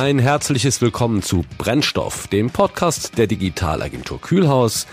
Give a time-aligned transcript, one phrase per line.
[0.00, 4.86] Ein herzliches Willkommen zu Brennstoff, dem Podcast der Digitalagentur Kühlhaus.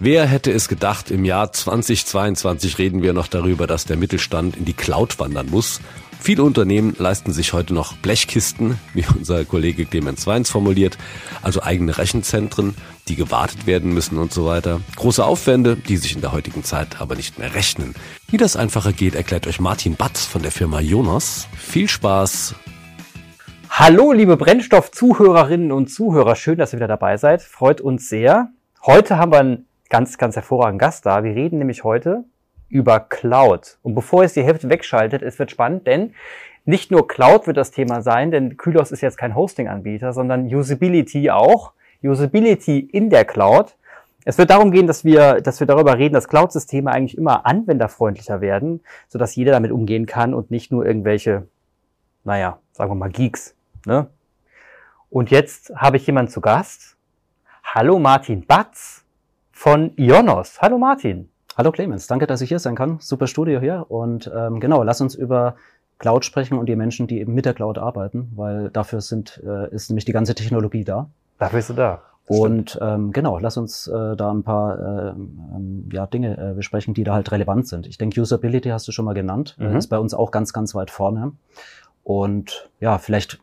[0.00, 4.64] Wer hätte es gedacht, im Jahr 2022 reden wir noch darüber, dass der Mittelstand in
[4.64, 5.82] die Cloud wandern muss.
[6.18, 10.96] Viele Unternehmen leisten sich heute noch Blechkisten, wie unser Kollege Clemens Weins formuliert,
[11.42, 12.74] also eigene Rechenzentren,
[13.08, 14.80] die gewartet werden müssen und so weiter.
[14.96, 17.94] Große Aufwände, die sich in der heutigen Zeit aber nicht mehr rechnen.
[18.28, 21.46] Wie das einfacher geht, erklärt euch Martin Batz von der Firma Jonas.
[21.58, 22.54] Viel Spaß
[23.70, 26.36] Hallo, liebe Brennstoff-Zuhörerinnen und Zuhörer.
[26.36, 27.42] Schön, dass ihr wieder dabei seid.
[27.42, 28.50] Freut uns sehr.
[28.84, 31.24] Heute haben wir einen ganz, ganz hervorragenden Gast da.
[31.24, 32.24] Wir reden nämlich heute
[32.68, 33.78] über Cloud.
[33.82, 36.14] Und bevor ihr die Hälfte wegschaltet, es wird spannend, denn
[36.64, 41.30] nicht nur Cloud wird das Thema sein, denn Kylos ist jetzt kein Hosting-Anbieter, sondern Usability
[41.30, 41.72] auch.
[42.02, 43.76] Usability in der Cloud.
[44.24, 48.40] Es wird darum gehen, dass wir, dass wir darüber reden, dass Cloud-Systeme eigentlich immer anwenderfreundlicher
[48.40, 51.46] werden, sodass jeder damit umgehen kann und nicht nur irgendwelche,
[52.24, 53.55] naja, sagen wir mal Geeks.
[53.86, 54.08] Ne?
[55.08, 56.96] Und jetzt habe ich jemanden zu Gast.
[57.64, 59.04] Hallo Martin Batz
[59.52, 60.60] von Ionos.
[60.60, 61.30] Hallo Martin.
[61.56, 62.98] Hallo Clemens, danke, dass ich hier sein kann.
[63.00, 63.86] Super Studio hier.
[63.88, 65.54] Und ähm, genau, lass uns über
[65.98, 69.72] Cloud sprechen und die Menschen, die eben mit der Cloud arbeiten, weil dafür sind, äh,
[69.72, 71.08] ist nämlich die ganze Technologie da.
[71.38, 72.02] Dafür bist du da.
[72.26, 76.92] Und ähm, genau, lass uns äh, da ein paar äh, ähm, ja, Dinge äh, besprechen,
[76.92, 77.86] die da halt relevant sind.
[77.86, 79.76] Ich denke, Usability hast du schon mal genannt, mhm.
[79.76, 81.32] ist bei uns auch ganz, ganz weit vorne.
[82.06, 83.40] Und ja, vielleicht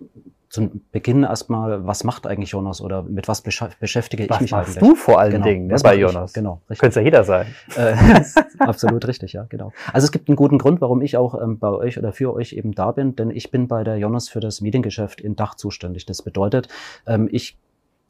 [0.47, 4.51] zum Beginn erstmal, was macht eigentlich Jonas oder mit was beschäftige was ich mich?
[4.53, 5.45] Was du vor allen genau.
[5.45, 6.31] Dingen ne, bei Jonas?
[6.31, 6.35] Ich?
[6.35, 6.79] Genau, richtig.
[6.79, 7.47] Könnte ja jeder sein.
[7.75, 7.93] Äh,
[8.59, 9.73] absolut richtig, ja, genau.
[9.91, 12.53] Also es gibt einen guten Grund, warum ich auch ähm, bei euch oder für euch
[12.53, 16.05] eben da bin, denn ich bin bei der Jonas für das Mediengeschäft in Dach zuständig.
[16.05, 16.69] Das bedeutet,
[17.05, 17.57] ähm, ich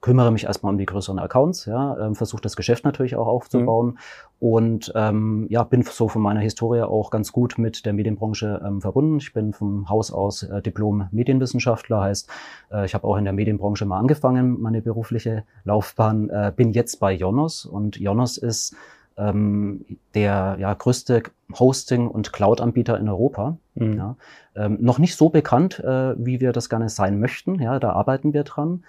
[0.04, 3.88] kümmere mich erstmal um die größeren Accounts, ja, ähm, versuche das Geschäft natürlich auch aufzubauen
[3.88, 3.98] mhm.
[4.40, 8.82] und ähm, ja, bin so von meiner Historie auch ganz gut mit der Medienbranche ähm,
[8.82, 9.18] verbunden.
[9.18, 12.30] Ich bin vom Haus aus äh, Diplom-Medienwissenschaftler, heißt,
[12.72, 17.00] äh, ich habe auch in der Medienbranche mal angefangen, meine berufliche Laufbahn, äh, bin jetzt
[17.00, 18.76] bei Jonas und Jonas ist
[19.18, 21.24] ähm, der ja, größte
[21.60, 23.58] Hosting- und Cloud-Anbieter in Europa.
[23.76, 23.98] Mhm.
[23.98, 24.16] Ja.
[24.56, 27.60] Ähm, noch nicht so bekannt, äh, wie wir das gerne sein möchten.
[27.60, 28.84] Ja, da arbeiten wir dran.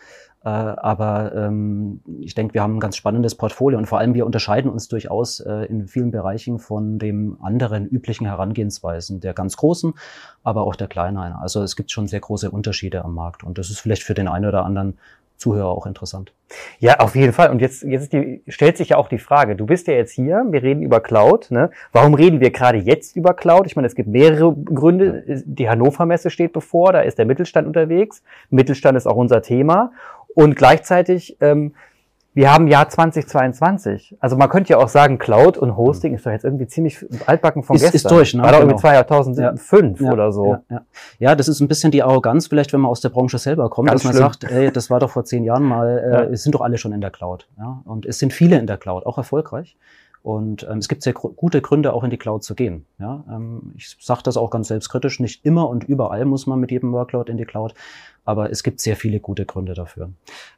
[0.45, 4.27] Äh, aber ähm, ich denke, wir haben ein ganz spannendes Portfolio und vor allem wir
[4.27, 9.95] unterscheiden uns durchaus äh, in vielen Bereichen von dem anderen üblichen Herangehensweisen der ganz großen,
[10.43, 11.33] aber auch der kleineren.
[11.33, 14.29] Also es gibt schon sehr große Unterschiede am Markt und das ist vielleicht für den
[14.29, 14.99] einen oder anderen
[15.45, 16.33] Zuhörer auch interessant.
[16.79, 17.51] Ja, auf jeden Fall.
[17.51, 20.43] Und jetzt, jetzt die, stellt sich ja auch die Frage, du bist ja jetzt hier,
[20.49, 21.51] wir reden über Cloud.
[21.51, 21.71] Ne?
[21.93, 23.67] Warum reden wir gerade jetzt über Cloud?
[23.67, 25.43] Ich meine, es gibt mehrere Gründe.
[25.45, 28.23] Die Hannover Messe steht bevor, da ist der Mittelstand unterwegs.
[28.49, 29.93] Mittelstand ist auch unser Thema.
[30.35, 31.75] Und gleichzeitig, ähm,
[32.35, 34.17] wir haben Jahr 2022.
[34.19, 36.17] Also man könnte ja auch sagen, Cloud und Hosting mhm.
[36.17, 37.97] ist doch jetzt irgendwie ziemlich altbacken von ist, gestern.
[37.97, 38.43] Ist durch, ne?
[38.43, 40.13] War doch irgendwie 2005 ja.
[40.13, 40.53] oder so.
[40.53, 40.81] Ja, ja.
[41.21, 43.89] ja, das ist ein bisschen die Arroganz, vielleicht wenn man aus der Branche selber kommt,
[43.89, 44.33] Ganz dass man schlimm.
[44.33, 46.93] sagt, ey, das war doch vor zehn Jahren mal, äh, es sind doch alle schon
[46.93, 47.47] in der Cloud.
[47.57, 47.83] Ja?
[47.85, 49.77] Und es sind viele in der Cloud, auch erfolgreich.
[50.25, 52.87] Und ähm, es gibt sehr gute Gründe, auch in die Cloud zu gehen.
[52.99, 55.21] Ja, ähm, ich sage das auch ganz selbstkritisch.
[55.21, 57.75] Nicht immer und überall muss man mit jedem Workload in die Cloud,
[58.25, 60.13] aber es gibt sehr viele gute Gründe dafür.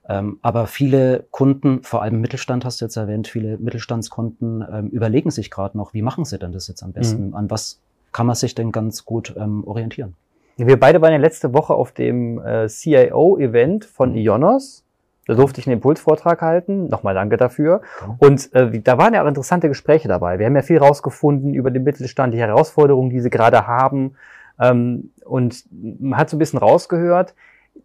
[0.09, 5.33] Ähm, aber viele Kunden, vor allem Mittelstand hast du jetzt erwähnt, viele Mittelstandskunden ähm, überlegen
[5.33, 7.31] sich gerade noch, wie machen sie denn das jetzt am besten?
[7.31, 7.35] Mhm.
[7.35, 10.15] An was kann man sich denn ganz gut ähm, orientieren?
[10.57, 14.19] Wir beide waren ja letzte Woche auf dem äh, CIO-Event von mhm.
[14.19, 14.86] Ionos
[15.27, 16.89] da durfte ich einen Impulsvortrag halten.
[16.89, 17.83] Nochmal danke dafür.
[18.19, 20.39] Und äh, da waren ja auch interessante Gespräche dabei.
[20.39, 24.15] Wir haben ja viel rausgefunden über den Mittelstand, die Herausforderungen, die sie gerade haben.
[24.61, 27.35] Ähm, und man hat so ein bisschen rausgehört,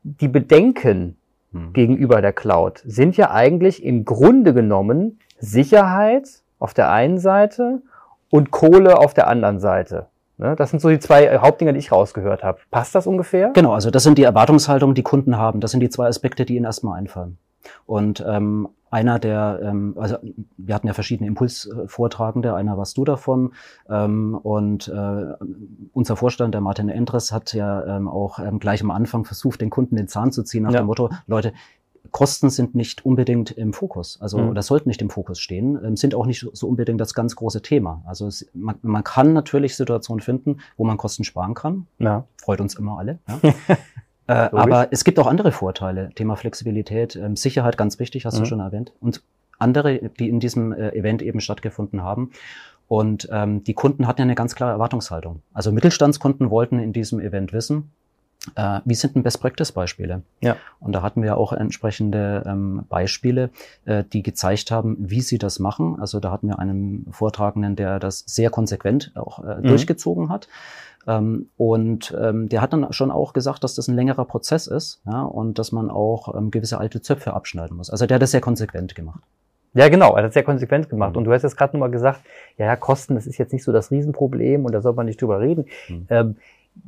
[0.03, 1.17] die Bedenken
[1.51, 1.73] hm.
[1.73, 6.27] gegenüber der Cloud sind ja eigentlich im Grunde genommen Sicherheit
[6.59, 7.81] auf der einen Seite
[8.29, 10.07] und Kohle auf der anderen Seite.
[10.41, 10.55] Ne?
[10.55, 12.59] Das sind so die zwei äh, Hauptdinger, die ich rausgehört habe.
[12.71, 13.51] Passt das ungefähr?
[13.53, 15.61] Genau, also das sind die Erwartungshaltungen, die Kunden haben.
[15.61, 17.37] Das sind die zwei Aspekte, die ihnen erstmal einfallen.
[17.85, 20.17] Und ähm, einer der, ähm, also
[20.57, 23.53] wir hatten ja verschiedene Impulsvortragende, einer warst du davon.
[23.87, 25.45] Ähm, und äh,
[25.93, 29.69] unser Vorstand, der Martin Endres, hat ja ähm, auch ähm, gleich am Anfang versucht, den
[29.69, 30.79] Kunden den Zahn zu ziehen nach ja.
[30.79, 31.53] dem Motto, Leute,
[32.09, 34.49] Kosten sind nicht unbedingt im Fokus, also mhm.
[34.49, 37.61] oder sollten nicht im Fokus stehen, ähm, sind auch nicht so unbedingt das ganz große
[37.61, 38.01] Thema.
[38.05, 41.87] Also es, man, man, kann natürlich Situationen finden, wo man Kosten sparen kann.
[41.99, 42.25] Ja.
[42.37, 43.19] Freut uns immer alle.
[43.27, 43.53] Ja.
[44.27, 46.09] äh, aber es gibt auch andere Vorteile.
[46.15, 48.39] Thema Flexibilität, ähm, Sicherheit, ganz wichtig, hast mhm.
[48.39, 48.91] du schon erwähnt.
[48.99, 49.23] Und
[49.59, 52.31] andere, die in diesem äh, Event eben stattgefunden haben.
[52.87, 55.43] Und ähm, die Kunden hatten ja eine ganz klare Erwartungshaltung.
[55.53, 57.91] Also Mittelstandskunden wollten in diesem Event wissen,
[58.55, 60.23] äh, wie sind denn Best-Practice-Beispiele?
[60.41, 60.57] Ja.
[60.79, 63.51] Und da hatten wir auch entsprechende ähm, Beispiele,
[63.85, 65.97] äh, die gezeigt haben, wie sie das machen.
[65.99, 69.63] Also da hatten wir einen Vortragenden, der das sehr konsequent auch äh, mhm.
[69.63, 70.47] durchgezogen hat.
[71.07, 75.01] Ähm, und ähm, der hat dann schon auch gesagt, dass das ein längerer Prozess ist
[75.05, 77.89] ja, und dass man auch ähm, gewisse alte Zöpfe abschneiden muss.
[77.89, 79.21] Also der hat das sehr konsequent gemacht.
[79.73, 81.11] Ja, genau, er hat es sehr konsequent gemacht.
[81.11, 81.17] Mhm.
[81.17, 82.21] Und du hast jetzt gerade nochmal gesagt,
[82.57, 85.21] ja, ja, Kosten, das ist jetzt nicht so das Riesenproblem und da soll man nicht
[85.21, 85.65] drüber reden.
[85.87, 86.05] Mhm.
[86.09, 86.35] Ähm,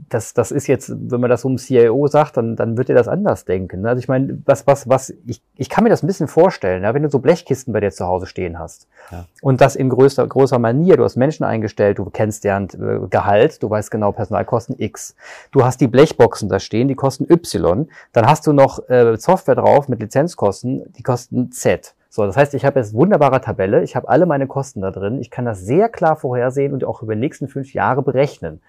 [0.10, 2.96] das, das ist jetzt, wenn man das so einem CIO sagt, dann, dann wird er
[2.96, 3.82] das anders denken.
[3.82, 3.90] Ne?
[3.90, 6.94] Also ich meine, was, was, was, ich, ich kann mir das ein bisschen vorstellen, ja,
[6.94, 9.26] wenn du so Blechkisten bei dir zu Hause stehen hast ja.
[9.42, 13.62] und das in größer, größer Manier, du hast Menschen eingestellt, du kennst deren äh, Gehalt,
[13.62, 15.16] du weißt genau Personalkosten X,
[15.52, 19.56] du hast die Blechboxen da stehen, die kosten Y, dann hast du noch äh, Software
[19.56, 21.96] drauf mit Lizenzkosten, die kosten Z.
[22.16, 25.20] So, das heißt, ich habe jetzt wunderbare Tabelle, ich habe alle meine Kosten da drin,
[25.20, 28.62] ich kann das sehr klar vorhersehen und auch über die nächsten fünf Jahre berechnen.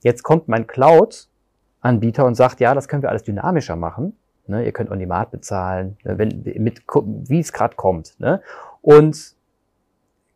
[0.00, 4.16] Jetzt kommt mein Cloud-Anbieter und sagt, ja, das können wir alles dynamischer machen.
[4.46, 8.18] Ne, ihr könnt on demand bezahlen, ne, wenn, mit, wie es gerade kommt.
[8.18, 8.42] Ne?
[8.82, 9.36] Und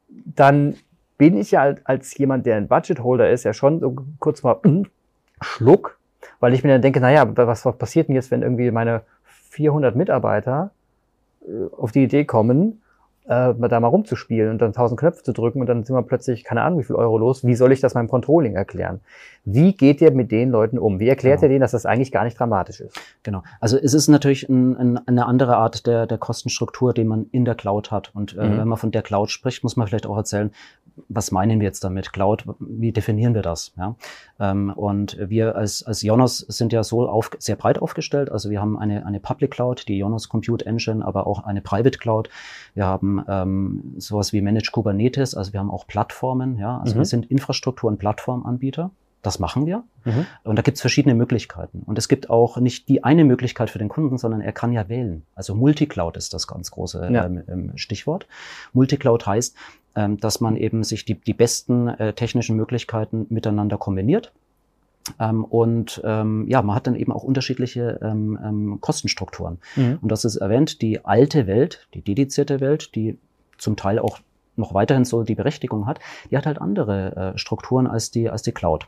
[0.08, 0.76] dann
[1.18, 4.82] bin ich ja als jemand, der ein Budget-Holder ist, ja schon so kurz mal mm,
[5.40, 5.98] Schluck,
[6.38, 9.02] weil ich mir dann denke, naja, was, was passiert denn jetzt, wenn irgendwie meine
[9.50, 10.70] 400 Mitarbeiter
[11.46, 12.82] äh, auf die Idee kommen,
[13.26, 16.44] äh, da mal rumzuspielen und dann tausend Knöpfe zu drücken und dann sind wir plötzlich,
[16.44, 17.44] keine Ahnung, wie viel Euro los.
[17.44, 19.00] Wie soll ich das meinem Controlling erklären?
[19.44, 21.00] Wie geht ihr mit den Leuten um?
[21.00, 21.46] Wie erklärt genau.
[21.46, 22.98] ihr denen, dass das eigentlich gar nicht dramatisch ist?
[23.22, 23.42] Genau.
[23.60, 27.44] Also es ist natürlich ein, ein, eine andere Art der, der Kostenstruktur, die man in
[27.44, 28.10] der Cloud hat.
[28.14, 28.58] Und äh, mhm.
[28.58, 30.50] wenn man von der Cloud spricht, muss man vielleicht auch erzählen,
[31.08, 32.12] was meinen wir jetzt damit?
[32.12, 33.72] Cloud, wie definieren wir das?
[33.76, 33.96] Ja?
[34.38, 38.30] Ähm, und wir als, als Jonas sind ja so auf, sehr breit aufgestellt.
[38.30, 41.98] Also wir haben eine, eine Public Cloud, die Jonas Compute Engine, aber auch eine Private
[41.98, 42.28] Cloud.
[42.74, 46.58] Wir haben ähm, sowas wie Managed Kubernetes, also wir haben auch Plattformen.
[46.58, 46.78] Ja?
[46.78, 46.98] Also mhm.
[46.98, 48.90] wir sind Infrastruktur- und Plattformanbieter.
[49.24, 49.84] Das machen wir.
[50.04, 50.26] Mhm.
[50.44, 51.82] Und da gibt es verschiedene Möglichkeiten.
[51.86, 54.90] Und es gibt auch nicht die eine Möglichkeit für den Kunden, sondern er kann ja
[54.90, 55.22] wählen.
[55.34, 57.24] Also Multicloud ist das ganz große ja.
[57.24, 58.26] ähm, ähm Stichwort.
[58.74, 59.56] Multicloud heißt,
[59.96, 64.30] ähm, dass man eben sich die, die besten äh, technischen Möglichkeiten miteinander kombiniert.
[65.18, 69.58] Ähm, und ähm, ja, man hat dann eben auch unterschiedliche ähm, ähm, Kostenstrukturen.
[69.74, 70.00] Mhm.
[70.02, 73.18] Und das ist erwähnt, die alte Welt, die dedizierte Welt, die
[73.56, 74.18] zum Teil auch
[74.56, 75.98] noch weiterhin so die Berechtigung hat,
[76.30, 78.86] die hat halt andere äh, Strukturen als die, als die Cloud.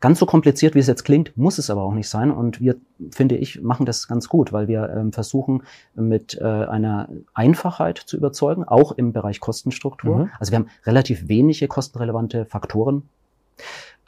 [0.00, 2.32] Ganz so kompliziert, wie es jetzt klingt, muss es aber auch nicht sein.
[2.32, 2.74] Und wir,
[3.12, 5.62] finde ich, machen das ganz gut, weil wir ähm, versuchen,
[5.94, 10.16] mit äh, einer Einfachheit zu überzeugen, auch im Bereich Kostenstruktur.
[10.16, 10.30] Mhm.
[10.40, 13.04] Also wir haben relativ wenige kostenrelevante Faktoren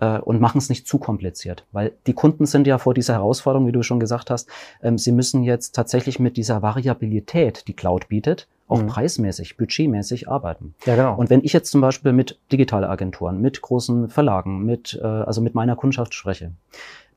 [0.01, 3.67] äh, und machen es nicht zu kompliziert, weil die Kunden sind ja vor dieser Herausforderung,
[3.67, 4.49] wie du schon gesagt hast,
[4.83, 8.87] ähm, sie müssen jetzt tatsächlich mit dieser Variabilität, die Cloud bietet, auch mhm.
[8.87, 10.75] preismäßig, budgetmäßig arbeiten.
[10.87, 11.17] Ja, genau.
[11.17, 15.41] Und wenn ich jetzt zum Beispiel mit digitale Agenturen, mit großen Verlagen, mit, äh, also
[15.41, 16.53] mit meiner Kundschaft spreche,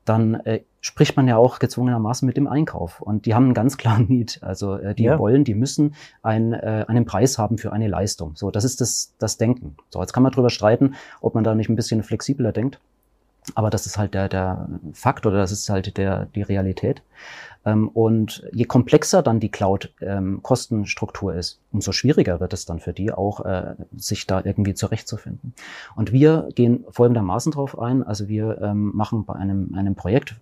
[0.04, 3.00] dann äh, spricht man ja auch gezwungenermaßen mit dem Einkauf.
[3.00, 4.40] Und die haben einen ganz klaren Need.
[4.42, 5.18] Also äh, die ja.
[5.18, 8.36] wollen, die müssen ein, äh, einen Preis haben für eine Leistung.
[8.36, 9.76] So, das ist das, das Denken.
[9.90, 12.80] So, jetzt kann man drüber streiten, ob man da nicht ein bisschen flexibler denkt.
[13.54, 17.02] Aber das ist halt der, der Fakt oder das ist halt der, die Realität.
[17.64, 22.92] Ähm, und je komplexer dann die Cloud-Kostenstruktur ähm, ist, umso schwieriger wird es dann für
[22.92, 25.54] die auch, äh, sich da irgendwie zurechtzufinden.
[25.96, 28.02] Und wir gehen folgendermaßen drauf ein.
[28.02, 30.36] Also wir ähm, machen bei einem, einem Projekt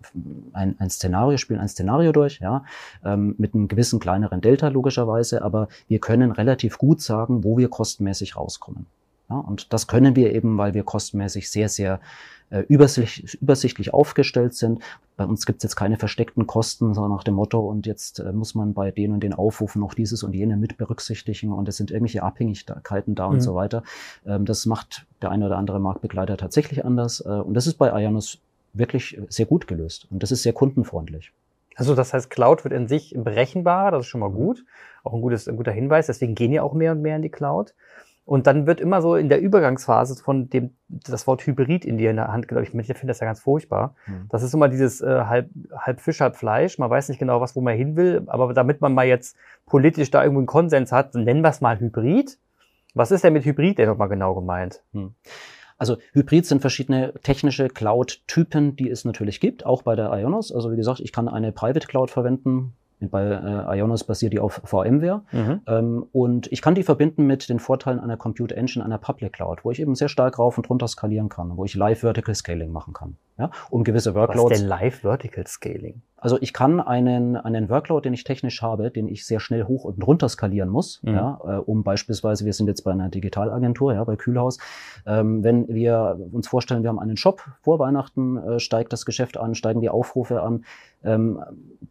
[0.53, 2.63] ein, ein Szenario, spielen ein Szenario durch, ja,
[3.03, 8.35] mit einem gewissen kleineren Delta logischerweise, aber wir können relativ gut sagen, wo wir kostenmäßig
[8.35, 8.85] rauskommen.
[9.29, 11.99] Ja, und das können wir eben, weil wir kostenmäßig sehr, sehr
[12.49, 14.81] äh, übersichtlich, übersichtlich aufgestellt sind.
[15.17, 18.31] Bei uns gibt es jetzt keine versteckten Kosten, sondern nach dem Motto, und jetzt äh,
[18.31, 21.77] muss man bei denen und den Aufrufen noch dieses und jene mit berücksichtigen und es
[21.77, 23.33] sind irgendwelche Abhängigkeiten da mhm.
[23.33, 23.83] und so weiter.
[24.25, 27.19] Ähm, das macht der eine oder andere Marktbegleiter tatsächlich anders.
[27.19, 28.39] Äh, und das ist bei Ionus
[28.73, 31.33] wirklich sehr gut gelöst und das ist sehr kundenfreundlich.
[31.75, 34.65] Also das heißt, Cloud wird in sich berechenbarer, das ist schon mal gut.
[35.03, 36.07] Auch ein, gutes, ein guter Hinweis.
[36.07, 37.75] Deswegen gehen ja auch mehr und mehr in die Cloud.
[38.27, 42.09] Und dann wird immer so in der Übergangsphase von dem das Wort Hybrid in dir
[42.09, 43.95] in der Hand, glaube ich, ich finde das ja ganz furchtbar.
[44.05, 44.25] Mhm.
[44.27, 46.77] Das ist immer dieses äh, halb, halb Fisch, halb Fleisch.
[46.77, 50.11] Man weiß nicht genau, was wo man hin will, aber damit man mal jetzt politisch
[50.11, 52.37] da irgendwo einen Konsens hat, nennen wir es mal Hybrid.
[52.93, 54.83] Was ist denn mit Hybrid denn nochmal genau gemeint?
[54.91, 55.13] Mhm.
[55.77, 60.51] Also Hybrid sind verschiedene technische Cloud-Typen, die es natürlich gibt, auch bei der Ionos.
[60.51, 64.61] Also wie gesagt, ich kann eine Private Cloud verwenden, bei äh, Ionos basiert die auf
[64.63, 65.21] VMware.
[65.31, 65.61] Mhm.
[65.67, 69.63] Ähm, und ich kann die verbinden mit den Vorteilen einer Compute Engine, einer Public Cloud,
[69.63, 72.71] wo ich eben sehr stark rauf und runter skalieren kann, wo ich Live Vertical Scaling
[72.71, 73.17] machen kann.
[73.37, 74.45] Ja, um gewisse Workloads.
[74.45, 76.01] Was ist denn Live Vertical Scaling?
[76.19, 79.83] Also ich kann einen, einen Workload, den ich technisch habe, den ich sehr schnell hoch
[79.83, 81.13] und runter skalieren muss, mhm.
[81.13, 84.57] ja, äh, um beispielsweise, wir sind jetzt bei einer Digitalagentur, ja, bei Kühlhaus,
[85.05, 89.37] ähm, wenn wir uns vorstellen, wir haben einen Shop, vor Weihnachten äh, steigt das Geschäft
[89.37, 90.65] an, steigen die Aufrufe an,
[91.07, 91.39] ähm,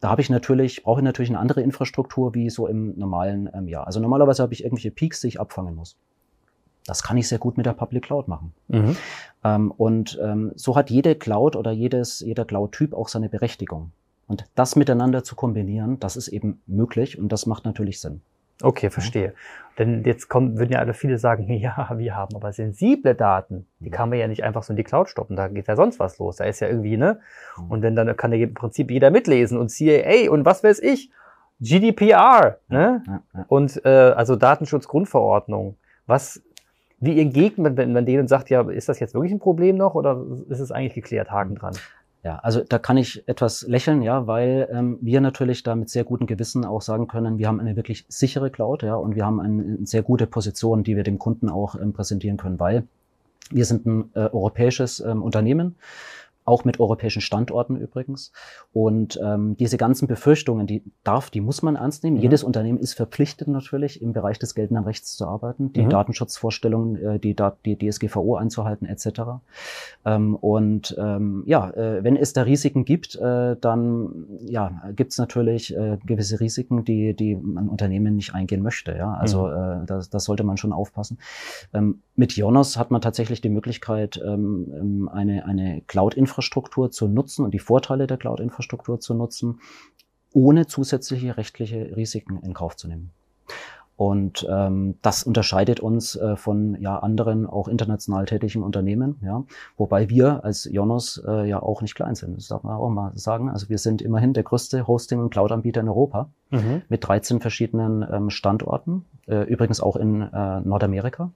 [0.00, 3.66] da habe ich natürlich, brauche ich natürlich eine andere Infrastruktur wie so im normalen ähm,
[3.66, 3.86] Jahr.
[3.86, 5.96] Also normalerweise habe ich irgendwelche Peaks, die ich abfangen muss.
[6.84, 8.52] Das kann ich sehr gut mit der Public Cloud machen.
[8.68, 8.96] Mhm.
[9.42, 13.90] Ähm, und ähm, so hat jede Cloud oder jedes, jeder Cloud-Typ auch seine Berechtigung.
[14.28, 18.20] Und das miteinander zu kombinieren, das ist eben möglich und das macht natürlich Sinn.
[18.62, 19.34] Okay, verstehe.
[19.78, 23.66] Denn jetzt kommen, würden ja alle viele sagen, ja, wir haben aber sensible Daten.
[23.80, 25.36] Die kann man ja nicht einfach so in die Cloud stoppen.
[25.36, 26.36] Da geht ja sonst was los.
[26.36, 27.20] Da ist ja irgendwie, ne?
[27.58, 27.70] Mhm.
[27.70, 31.10] Und wenn dann kann ja im Prinzip jeder mitlesen und CIA und was weiß ich.
[31.60, 33.02] GDPR, ne?
[33.06, 33.44] Ja, ja.
[33.48, 35.76] Und äh, also Datenschutzgrundverordnung.
[36.06, 36.42] Was,
[37.00, 39.94] wie entgegnet man, wenn man denen sagt, ja, ist das jetzt wirklich ein Problem noch
[39.94, 41.74] oder ist es eigentlich geklärt, Haken dran?
[42.26, 46.02] Ja, also da kann ich etwas lächeln, ja, weil ähm, wir natürlich da mit sehr
[46.02, 49.38] gutem Gewissen auch sagen können, wir haben eine wirklich sichere Cloud, ja, und wir haben
[49.38, 52.82] eine sehr gute Position, die wir dem Kunden auch ähm, präsentieren können, weil
[53.52, 55.76] wir sind ein äh, europäisches ähm, Unternehmen
[56.46, 58.32] auch mit europäischen Standorten übrigens.
[58.72, 62.16] Und ähm, diese ganzen Befürchtungen, die darf, die muss man ernst nehmen.
[62.16, 62.22] Mhm.
[62.22, 65.90] Jedes Unternehmen ist verpflichtet natürlich, im Bereich des geltenden Rechts zu arbeiten, die mhm.
[65.90, 69.20] Datenschutzvorstellungen, äh, die, die DSGVO einzuhalten etc.
[70.04, 75.18] Ähm, und ähm, ja, äh, wenn es da Risiken gibt, äh, dann ja, gibt es
[75.18, 78.96] natürlich äh, gewisse Risiken, die, die ein Unternehmen nicht eingehen möchte.
[78.96, 79.14] Ja?
[79.14, 79.82] Also mhm.
[79.82, 81.18] äh, das, das sollte man schon aufpassen.
[81.74, 87.08] Ähm, mit Jonas hat man tatsächlich die Möglichkeit, ähm, ähm eine, eine Cloud-Infrastruktur Cloud-Infrastruktur zu
[87.08, 89.60] nutzen und die Vorteile der Cloud-Infrastruktur zu nutzen,
[90.32, 93.10] ohne zusätzliche rechtliche Risiken in Kauf zu nehmen.
[93.96, 99.44] Und ähm, das unterscheidet uns äh, von ja, anderen auch international tätigen Unternehmen, ja,
[99.78, 102.36] wobei wir als Jonos äh, ja auch nicht klein sind.
[102.36, 103.48] Das darf man auch mal sagen.
[103.48, 106.82] Also wir sind immerhin der größte Hosting- und Cloud-Anbieter in Europa mhm.
[106.90, 111.30] mit 13 verschiedenen ähm, Standorten, äh, übrigens auch in äh, Nordamerika.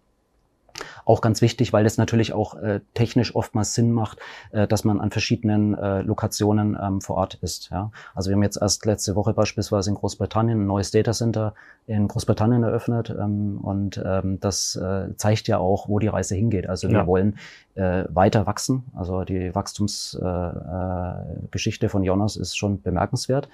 [1.10, 4.20] Auch ganz wichtig, weil es natürlich auch äh, technisch oftmals Sinn macht,
[4.52, 7.70] äh, dass man an verschiedenen äh, Lokationen ähm, vor Ort ist.
[7.72, 7.90] Ja?
[8.14, 11.54] Also wir haben jetzt erst letzte Woche beispielsweise in Großbritannien ein neues Datacenter
[11.88, 16.68] in Großbritannien eröffnet ähm, und ähm, das äh, zeigt ja auch, wo die Reise hingeht.
[16.68, 17.08] Also wir ja.
[17.08, 17.40] wollen
[17.74, 18.84] äh, weiter wachsen.
[18.94, 23.48] Also die Wachstumsgeschichte äh, äh, von Jonas ist schon bemerkenswert.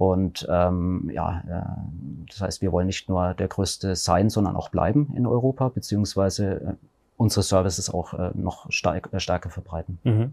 [0.00, 4.70] Und ähm, ja, äh, das heißt, wir wollen nicht nur der Größte sein, sondern auch
[4.70, 6.72] bleiben in Europa, beziehungsweise äh,
[7.18, 9.98] unsere Services auch äh, noch stark, äh, stärker verbreiten.
[10.04, 10.32] Mhm.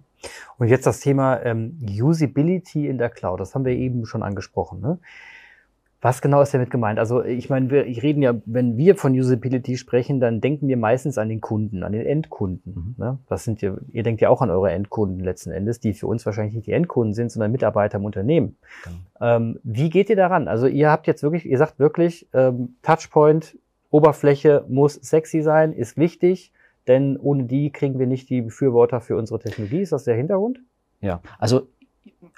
[0.58, 4.80] Und jetzt das Thema ähm, Usability in der Cloud, das haben wir eben schon angesprochen.
[4.80, 5.00] Ne?
[6.00, 7.00] Was genau ist damit gemeint?
[7.00, 11.18] Also ich meine, wir reden ja, wenn wir von Usability sprechen, dann denken wir meistens
[11.18, 12.96] an den Kunden, an den Endkunden.
[12.98, 13.04] Mhm.
[13.04, 13.18] Ne?
[13.28, 16.24] Das sind ja, ihr denkt ja auch an eure Endkunden letzten Endes, die für uns
[16.26, 18.58] wahrscheinlich nicht die Endkunden sind, sondern Mitarbeiter im Unternehmen.
[18.84, 18.98] Genau.
[19.36, 20.48] Ähm, wie geht ihr daran?
[20.48, 23.58] Also ihr habt jetzt wirklich, ihr sagt wirklich, ähm, Touchpoint,
[23.90, 26.52] Oberfläche muss sexy sein, ist wichtig,
[26.88, 29.82] denn ohne die kriegen wir nicht die Befürworter für unsere Technologie.
[29.82, 30.60] Ist das der Hintergrund?
[31.02, 31.68] Ja, also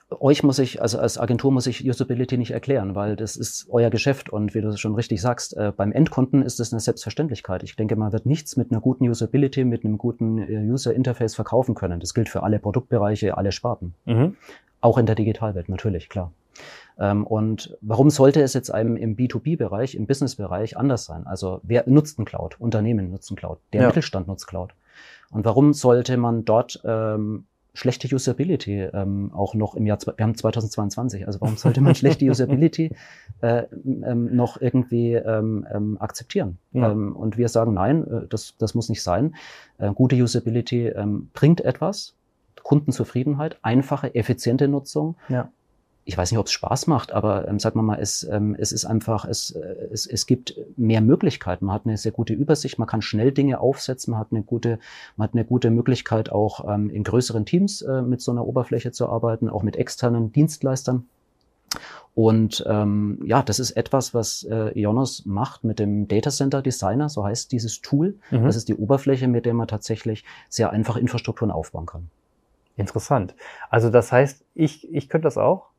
[0.09, 3.89] euch muss ich, also als Agentur muss ich Usability nicht erklären, weil das ist euer
[3.89, 7.63] Geschäft und wie du schon richtig sagst, äh, beim Endkunden ist es eine Selbstverständlichkeit.
[7.63, 11.35] Ich denke, man wird nichts mit einer guten Usability, mit einem guten äh, User Interface
[11.35, 11.99] verkaufen können.
[11.99, 13.93] Das gilt für alle Produktbereiche, alle Sparten.
[14.05, 14.35] Mhm.
[14.81, 16.31] Auch in der Digitalwelt, natürlich, klar.
[16.99, 21.25] Ähm, und warum sollte es jetzt einem im B2B-Bereich, im Business-Bereich anders sein?
[21.25, 22.59] Also wer nutzt ein Cloud?
[22.59, 23.59] Unternehmen nutzen Cloud.
[23.73, 23.87] Der ja.
[23.87, 24.73] Mittelstand nutzt Cloud.
[25.31, 30.35] Und warum sollte man dort ähm, schlechte Usability ähm, auch noch im Jahr, wir haben
[30.35, 32.91] 2022, also warum sollte man schlechte Usability
[33.41, 36.57] äh, ähm, noch irgendwie ähm, ähm, akzeptieren?
[36.71, 36.91] Ja.
[36.91, 39.35] Ähm, und wir sagen, nein, äh, das, das muss nicht sein.
[39.77, 42.15] Äh, gute Usability ähm, bringt etwas,
[42.63, 45.15] Kundenzufriedenheit, einfache, effiziente Nutzung.
[45.29, 45.49] Ja
[46.09, 48.71] ich weiß nicht, ob es Spaß macht, aber ähm, sagen wir mal, es, ähm, es
[48.71, 51.65] ist einfach, es, äh, es, es gibt mehr Möglichkeiten.
[51.65, 54.79] Man hat eine sehr gute Übersicht, man kann schnell Dinge aufsetzen, man hat eine gute,
[55.17, 58.91] man hat eine gute Möglichkeit, auch ähm, in größeren Teams äh, mit so einer Oberfläche
[58.91, 61.05] zu arbeiten, auch mit externen Dienstleistern.
[62.15, 67.07] Und ähm, ja, das ist etwas, was äh, Ionos macht mit dem Data Center Designer,
[67.07, 68.17] so heißt dieses Tool.
[68.31, 68.45] Mhm.
[68.45, 72.09] Das ist die Oberfläche, mit der man tatsächlich sehr einfach Infrastrukturen aufbauen kann.
[72.77, 73.35] Interessant.
[73.69, 75.69] Also das heißt, ich, ich könnte das auch?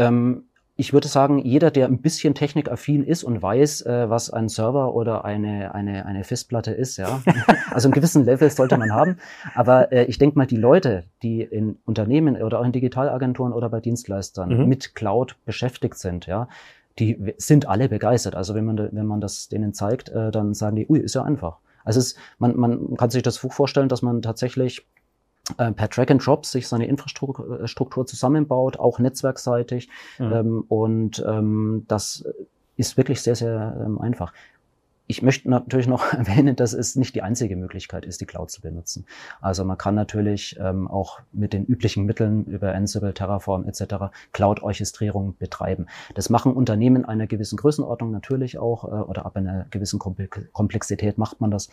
[0.00, 0.44] Ähm,
[0.76, 4.94] ich würde sagen, jeder, der ein bisschen technikaffin ist und weiß, äh, was ein Server
[4.94, 7.22] oder eine, eine, eine Festplatte ist, ja,
[7.70, 9.18] also einen gewissen Level sollte man haben.
[9.54, 13.68] Aber äh, ich denke mal, die Leute, die in Unternehmen oder auch in Digitalagenturen oder
[13.68, 14.68] bei Dienstleistern mhm.
[14.68, 16.48] mit Cloud beschäftigt sind, ja,
[16.98, 18.34] die sind alle begeistert.
[18.34, 21.24] Also wenn man, wenn man das denen zeigt, äh, dann sagen die, ui, ist ja
[21.24, 21.58] einfach.
[21.84, 24.86] Also es, man, man kann sich das vorstellen, dass man tatsächlich
[25.56, 29.88] per Track and Drop sich seine Infrastruktur zusammenbaut, auch netzwerkseitig.
[30.18, 30.32] Mhm.
[30.32, 32.24] Ähm, und ähm, das
[32.76, 34.32] ist wirklich sehr, sehr ähm, einfach.
[35.10, 38.60] Ich möchte natürlich noch erwähnen, dass es nicht die einzige Möglichkeit ist, die Cloud zu
[38.60, 39.06] benutzen.
[39.40, 44.12] Also man kann natürlich ähm, auch mit den üblichen Mitteln über Ansible, Terraform etc.
[44.32, 45.86] Cloud-Orchestrierung betreiben.
[46.14, 51.40] Das machen Unternehmen einer gewissen Größenordnung natürlich auch äh, oder ab einer gewissen Komplexität macht
[51.40, 51.70] man das.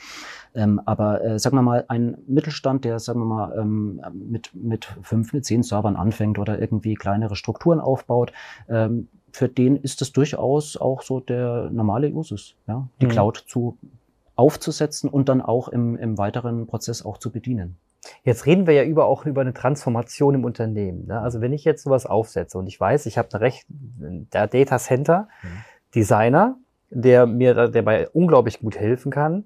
[0.56, 4.98] Ähm, aber äh, sagen wir mal, ein Mittelstand, der sagen wir mal ähm, mit, mit
[5.04, 8.34] fünf, mit zehn Servern anfängt oder irgendwie kleinere Strukturen aufbaut,
[8.68, 13.12] ähm, für den ist das durchaus auch so der normale Usus, ja, die mhm.
[13.12, 13.78] Cloud zu
[14.36, 17.78] aufzusetzen und dann auch im, im weiteren Prozess auch zu bedienen.
[18.24, 21.08] Jetzt reden wir ja über auch über eine Transformation im Unternehmen.
[21.08, 21.20] Ne?
[21.20, 24.78] Also wenn ich jetzt sowas aufsetze und ich weiß, ich habe eine recht, der Data
[24.78, 25.48] Center mhm.
[25.96, 26.58] Designer,
[26.90, 29.46] der mir dabei unglaublich gut helfen kann.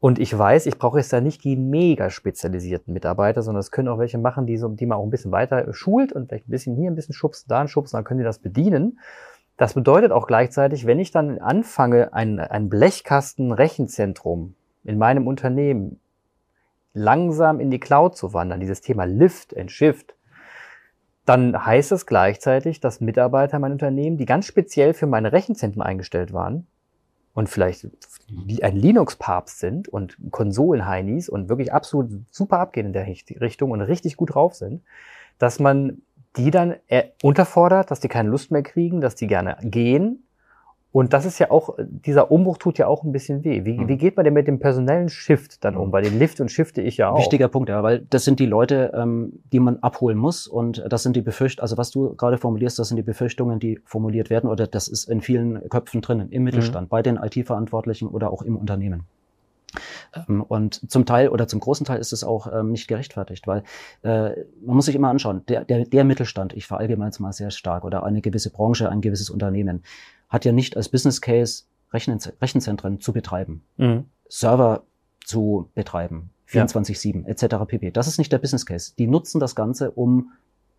[0.00, 3.88] Und ich weiß, ich brauche jetzt da nicht die mega spezialisierten Mitarbeiter, sondern es können
[3.88, 6.50] auch welche machen, die, so, die man auch ein bisschen weiter schult und vielleicht ein
[6.50, 8.98] bisschen hier ein bisschen schubsen, da ein schubsen, dann können die das bedienen.
[9.58, 14.54] Das bedeutet auch gleichzeitig, wenn ich dann anfange, ein, ein Blechkasten-Rechenzentrum
[14.84, 16.00] in meinem Unternehmen
[16.94, 20.14] langsam in die Cloud zu wandern, dieses Thema Lift and Shift,
[21.26, 26.32] dann heißt es gleichzeitig, dass Mitarbeiter mein Unternehmen, die ganz speziell für meine Rechenzentren eingestellt
[26.32, 26.66] waren
[27.34, 27.86] und vielleicht
[28.62, 34.16] ein Linux-Papst sind und Konsolen-Heinis und wirklich absolut super abgehen in der Richtung und richtig
[34.16, 34.82] gut drauf sind,
[35.38, 36.02] dass man
[36.36, 36.76] die dann
[37.22, 40.24] unterfordert, dass die keine Lust mehr kriegen, dass die gerne gehen.
[40.92, 43.64] Und das ist ja auch, dieser Umbruch tut ja auch ein bisschen weh.
[43.64, 43.98] Wie, wie mhm.
[43.98, 45.92] geht man denn mit dem personellen Shift dann um?
[45.92, 47.18] Bei den Lift und Shifte ich ja auch.
[47.18, 50.48] Wichtiger Punkt, ja, weil das sind die Leute, ähm, die man abholen muss.
[50.48, 53.80] Und das sind die Befürchtungen, also was du gerade formulierst, das sind die Befürchtungen, die
[53.84, 56.90] formuliert werden oder das ist in vielen Köpfen drinnen, im Mittelstand, mhm.
[56.90, 59.04] bei den IT-Verantwortlichen oder auch im Unternehmen.
[60.28, 63.62] Ähm, und zum Teil oder zum großen Teil ist es auch ähm, nicht gerechtfertigt, weil
[64.02, 64.30] äh,
[64.64, 67.84] man muss sich immer anschauen, der, der, der Mittelstand, ich verallgemeine jetzt mal sehr stark,
[67.84, 69.82] oder eine gewisse Branche, ein gewisses Unternehmen,
[70.30, 74.04] hat ja nicht als Business Case Rechen Rechenzentren zu betreiben, mhm.
[74.28, 74.84] Server
[75.24, 77.28] zu betreiben, 24-7 ja.
[77.28, 77.56] etc.
[77.66, 77.90] pp.
[77.90, 78.92] Das ist nicht der Business Case.
[78.96, 80.30] Die nutzen das Ganze, um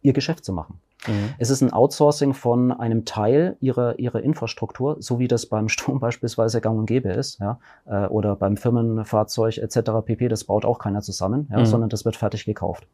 [0.01, 0.79] ihr Geschäft zu machen.
[1.08, 1.34] Mhm.
[1.38, 6.00] Es ist ein Outsourcing von einem Teil ihrer, ihrer Infrastruktur, so wie das beim Strom
[6.00, 9.91] beispielsweise gang und gäbe ist, ja, äh, oder beim Firmenfahrzeug etc.
[10.05, 10.27] pp.
[10.27, 11.65] Das baut auch keiner zusammen, ja, mhm.
[11.65, 12.88] sondern das wird fertig gekauft.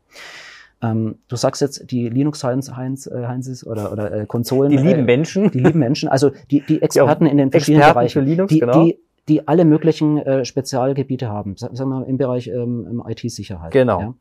[0.81, 4.69] Ähm, du sagst jetzt die Linux Heinz, Heinz, äh, Heinzes oder, oder äh, Konsolen.
[4.69, 5.51] Die lieben äh, Menschen.
[5.51, 8.25] Die lieben Menschen, also die, die Experten ja, in den verschiedenen Experten Bereichen.
[8.25, 8.83] Linux, die, genau.
[8.83, 13.71] die, die alle möglichen äh, Spezialgebiete haben, sagen wir mal im Bereich ähm, IT-Sicherheit.
[13.71, 13.99] Genau.
[13.99, 14.13] Ja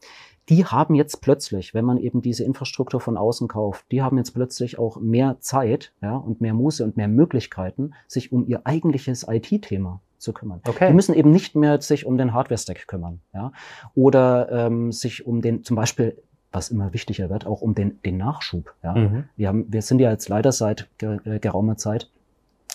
[0.48, 4.33] die haben jetzt plötzlich, wenn man eben diese Infrastruktur von außen kauft, die haben jetzt
[4.33, 9.26] plötzlich auch mehr Zeit ja, und mehr Muße und mehr Möglichkeiten, sich um ihr eigentliches
[9.28, 10.61] IT-Thema zu kümmern.
[10.66, 10.88] Okay.
[10.88, 13.52] Die müssen eben nicht mehr sich um den Hardware-Stack kümmern, ja,
[13.94, 16.22] oder ähm, sich um den, zum Beispiel,
[16.57, 18.75] was immer wichtiger wird, auch um den, den Nachschub.
[18.83, 18.95] Ja.
[18.95, 19.25] Mhm.
[19.37, 22.11] Wir haben, wir sind ja jetzt leider seit äh, geraumer Zeit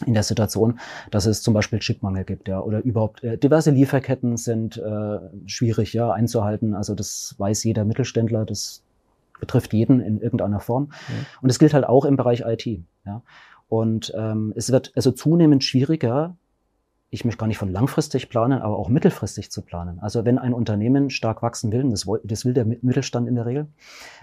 [0.06, 4.38] in der Situation, dass es zum Beispiel Chipmangel gibt, ja, oder überhaupt äh, diverse Lieferketten
[4.38, 6.76] sind äh, schwierig, ja, einzuhalten.
[6.76, 8.84] Also das weiß jeder Mittelständler, das
[9.40, 10.84] betrifft jeden in irgendeiner Form.
[10.84, 11.26] Mhm.
[11.42, 12.66] Und es gilt halt auch im Bereich IT,
[13.06, 13.22] ja.
[13.68, 16.36] Und ähm, es wird also zunehmend schwieriger,
[17.14, 20.00] ich möchte gar nicht von langfristig planen, aber auch mittelfristig zu planen.
[20.00, 23.68] Also wenn ein Unternehmen stark wachsen will, das, das will der Mittelstand in der Regel,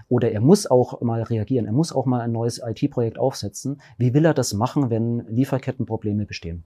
[0.09, 4.15] oder er muss auch mal reagieren, er muss auch mal ein neues IT-Projekt aufsetzen, wie
[4.15, 6.65] will er das machen, wenn Lieferkettenprobleme bestehen?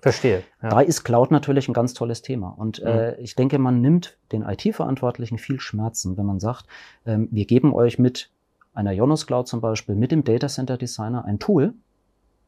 [0.00, 0.42] Verstehe.
[0.60, 0.70] Ja.
[0.70, 2.48] Da ist Cloud natürlich ein ganz tolles Thema.
[2.48, 2.88] Und mhm.
[2.88, 6.66] äh, ich denke, man nimmt den IT-Verantwortlichen viel Schmerzen, wenn man sagt,
[7.06, 8.28] ähm, wir geben euch mit
[8.74, 11.74] einer Jonas Cloud zum Beispiel, mit dem Data Center Designer ein Tool,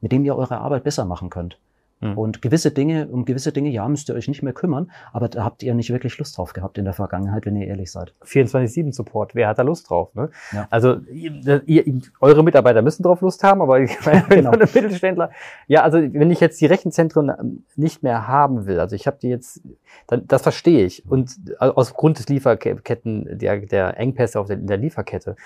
[0.01, 1.59] mit dem ihr eure Arbeit besser machen könnt.
[2.00, 2.18] Mhm.
[2.18, 5.44] Und gewisse Dinge, um gewisse Dinge, ja, müsst ihr euch nicht mehr kümmern, aber da
[5.44, 8.14] habt ihr nicht wirklich Lust drauf gehabt in der Vergangenheit, wenn ihr ehrlich seid.
[8.22, 10.14] 24-7 Support, wer hat da Lust drauf?
[10.14, 10.30] Ne?
[10.52, 10.66] Ja.
[10.70, 13.80] Also ihr, ihr, eure Mitarbeiter müssen drauf Lust haben, aber
[14.28, 14.50] genau.
[14.59, 15.30] Mittelständler.
[15.68, 19.28] Ja, also wenn ich jetzt die Rechenzentren nicht mehr haben will, also ich habe die
[19.28, 19.62] jetzt,
[20.06, 21.09] dann, das verstehe ich.
[21.09, 25.37] Und aus Grund des Lieferketten, der, der Engpässe auf der, in der Lieferkette.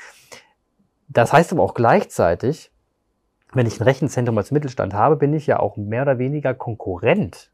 [1.08, 2.72] Das heißt aber auch gleichzeitig,
[3.52, 7.50] wenn ich ein Rechenzentrum als Mittelstand habe, bin ich ja auch mehr oder weniger Konkurrent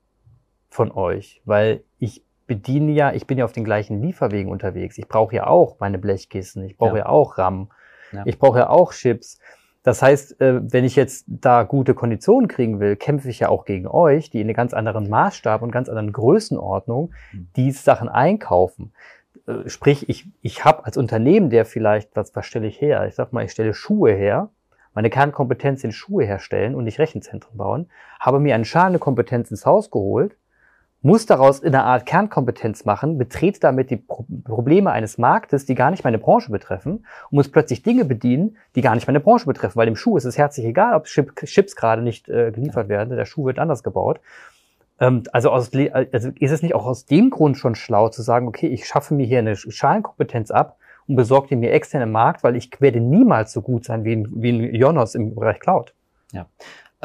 [0.69, 4.99] von euch, weil ich bediene ja, ich bin ja auf den gleichen Lieferwegen unterwegs.
[4.99, 7.05] Ich brauche ja auch meine Blechkissen, ich brauche ja.
[7.05, 7.09] ja.
[7.09, 7.71] auch RAM,
[8.13, 8.23] ja.
[8.25, 9.41] ich brauche ja auch Chips.
[9.83, 13.65] Das heißt, äh, wenn ich jetzt da gute Konditionen kriegen will, kämpfe ich ja auch
[13.65, 17.49] gegen euch, die in einem ganz anderen Maßstab und ganz anderen Größenordnung mhm.
[17.57, 18.93] die Sachen einkaufen.
[19.47, 23.07] Äh, sprich, ich, ich habe als Unternehmen, der vielleicht, was, was stelle ich her?
[23.07, 24.51] Ich sag mal, ich stelle Schuhe her
[24.97, 29.67] meine Kernkompetenz in Schuhe herstellen und nicht Rechenzentren bauen, habe mir eine schale Kompetenz ins
[29.67, 30.37] Haus geholt,
[31.03, 35.75] muss daraus in einer Art Kernkompetenz machen, betrete damit die Pro Probleme eines Marktes, die
[35.75, 39.45] gar nicht meine Branche betreffen und muss plötzlich Dinge bedienen, die gar nicht meine Branche
[39.45, 42.89] betreffen, weil dem Schuh ist es herzlich egal, ob Chip Chips gerade nicht äh, geliefert
[42.89, 44.21] werden, der Schuh wird anders gebaut.
[44.99, 48.49] Ähm, also, aus, also ist es nicht auch aus dem Grund schon schlau zu sagen,
[48.49, 50.79] okay, ich schaffe mir hier eine Schalenkompetenz ab
[51.09, 54.17] und besorge die mir extern im Markt, weil ich werde niemals so gut sein wie
[54.17, 55.95] ein, wie ein Jonas im Bereich Cloud.
[56.33, 56.47] Ja,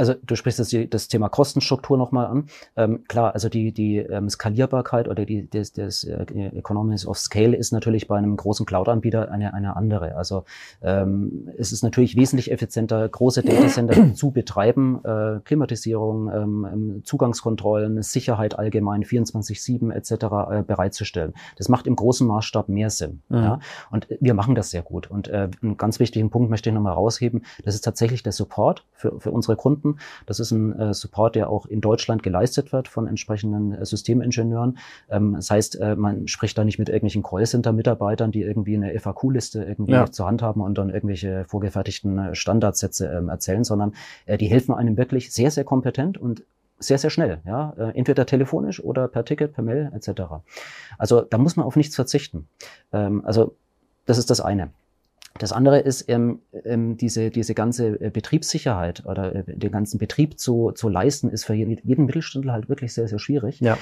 [0.01, 2.45] also du sprichst das, das Thema Kostenstruktur nochmal an.
[2.75, 6.23] Ähm, klar, also die, die ähm, Skalierbarkeit oder die, das, das äh,
[6.55, 10.15] Economies of Scale ist natürlich bei einem großen Cloud-Anbieter eine, eine andere.
[10.15, 10.43] Also
[10.81, 18.01] ähm, es ist natürlich wesentlich effizienter, große Datacenter zu betreiben, äh, Klimatisierung, ähm, ähm Zugangskontrollen,
[18.01, 20.11] Sicherheit allgemein, 24-7 etc.
[20.11, 21.33] Äh, bereitzustellen.
[21.57, 23.21] Das macht im großen Maßstab mehr Sinn.
[23.29, 23.37] Mhm.
[23.37, 23.59] Ja?
[23.91, 25.11] Und wir machen das sehr gut.
[25.11, 28.83] Und äh, einen ganz wichtigen Punkt möchte ich nochmal rausheben, das ist tatsächlich der Support
[28.93, 29.99] für, für unsere Kunden Kunden.
[30.25, 34.77] Das ist ein äh, Support, der auch in Deutschland geleistet wird von entsprechenden äh, Systemingenieuren.
[35.09, 39.63] Ähm, das heißt, äh, man spricht da nicht mit irgendwelchen Callcenter-Mitarbeitern, die irgendwie eine FAQ-Liste
[39.63, 40.09] irgendwie ja.
[40.09, 43.93] zur Hand haben und dann irgendwelche vorgefertigten äh, Standardsätze ähm, erzählen, sondern
[44.25, 46.43] äh, die helfen einem wirklich sehr, sehr kompetent und
[46.79, 50.21] sehr, sehr schnell, ja, äh, entweder telefonisch oder per Ticket, per Mail etc.
[50.97, 52.47] Also da muss man auf nichts verzichten.
[52.91, 53.55] Ähm, also
[54.07, 54.71] das ist das eine.
[55.37, 60.39] Das andere ist, ähm, ähm, diese, diese ganze äh, Betriebssicherheit oder äh, den ganzen Betrieb
[60.39, 63.59] zu, zu leisten, ist für jeden, jeden Mittelständler halt wirklich sehr, sehr schwierig.
[63.59, 63.77] Ja.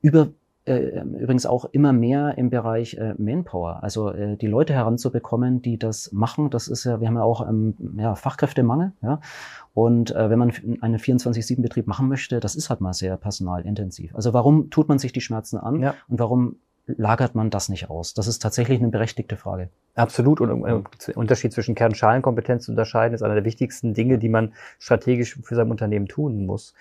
[0.00, 0.28] Über
[0.64, 5.60] äh, ähm, übrigens auch immer mehr im Bereich äh, Manpower, also äh, die Leute heranzubekommen,
[5.60, 6.50] die das machen.
[6.50, 9.20] Das ist ja, wir haben ja auch ähm, ja, Fachkräftemangel, ja.
[9.74, 14.14] Und äh, wenn man einen 24-7-Betrieb machen möchte, das ist halt mal sehr personalintensiv.
[14.14, 15.94] Also warum tut man sich die Schmerzen an ja.
[16.08, 18.14] und warum lagert man das nicht aus?
[18.14, 19.68] Das ist tatsächlich eine berechtigte Frage.
[19.94, 20.40] Absolut.
[20.40, 24.18] Und um den Unterschied zwischen Kern- und Schalenkompetenz zu unterscheiden, ist einer der wichtigsten Dinge,
[24.18, 26.74] die man strategisch für sein Unternehmen tun muss.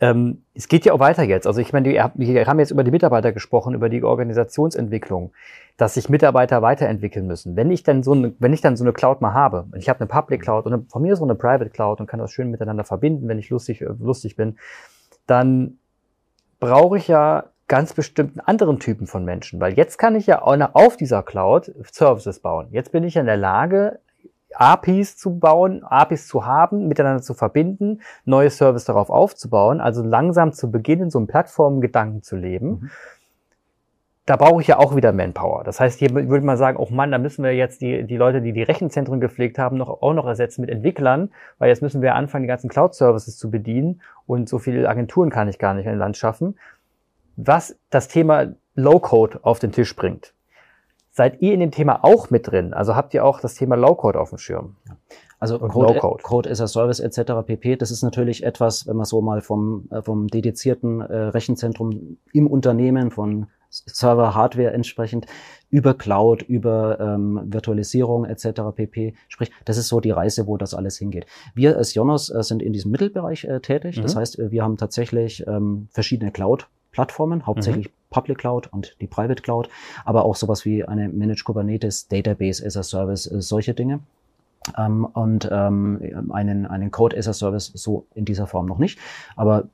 [0.00, 1.46] Ähm, es geht ja auch weiter jetzt.
[1.46, 5.32] Also ich meine, wir haben jetzt über die Mitarbeiter gesprochen, über die Organisationsentwicklung,
[5.76, 7.54] dass sich Mitarbeiter weiterentwickeln müssen.
[7.54, 10.00] Wenn ich dann so eine, wenn ich dann so eine Cloud mal habe, ich habe
[10.00, 12.82] eine Public Cloud und von mir so eine Private Cloud und kann das schön miteinander
[12.82, 14.58] verbinden, wenn ich lustig, äh, lustig bin,
[15.28, 15.78] dann
[16.58, 20.98] brauche ich ja ganz bestimmten anderen Typen von Menschen, weil jetzt kann ich ja auf
[20.98, 22.68] dieser Cloud Services bauen.
[22.70, 23.98] Jetzt bin ich in der Lage,
[24.52, 30.52] APIs zu bauen, APIs zu haben, miteinander zu verbinden, neue Services darauf aufzubauen, also langsam
[30.52, 32.68] zu beginnen, so einen Plattformgedanken zu leben.
[32.68, 32.90] Mhm.
[34.26, 35.64] Da brauche ich ja auch wieder Manpower.
[35.64, 38.42] Das heißt, hier würde man sagen, oh Mann, da müssen wir jetzt die, die Leute,
[38.42, 42.16] die die Rechenzentren gepflegt haben, noch, auch noch ersetzen mit Entwicklern, weil jetzt müssen wir
[42.16, 45.96] anfangen, die ganzen Cloud-Services zu bedienen und so viele Agenturen kann ich gar nicht in
[45.96, 46.54] Land schaffen
[47.36, 50.34] was das Thema Low-Code auf den Tisch bringt.
[51.10, 52.72] Seid ihr in dem Thema auch mit drin?
[52.72, 54.76] Also habt ihr auch das Thema Low-Code auf dem Schirm?
[55.38, 56.22] Also Code, -Code.
[56.22, 57.32] Code as a Service etc.
[57.44, 57.76] pp.
[57.76, 62.46] Das ist natürlich etwas, wenn man so mal vom, äh, vom dedizierten äh, Rechenzentrum im
[62.46, 65.26] Unternehmen von Server, Hardware entsprechend
[65.68, 68.60] über Cloud, über ähm, Virtualisierung etc.
[68.74, 69.14] pp.
[69.28, 71.26] Sprich, das ist so die Reise, wo das alles hingeht.
[71.54, 73.96] Wir als Jonas äh, sind in diesem Mittelbereich äh, tätig.
[73.96, 74.02] Mhm.
[74.02, 77.92] Das heißt, äh, wir haben tatsächlich ähm, verschiedene Cloud Plattformen, hauptsächlich mhm.
[78.10, 79.68] Public Cloud und die Private Cloud,
[80.04, 84.00] aber auch sowas wie eine Managed Kubernetes, Database as a Service, äh, solche Dinge.
[84.78, 88.98] Ähm, und ähm, einen, einen Code as a Service so in dieser Form noch nicht.
[89.34, 89.64] Aber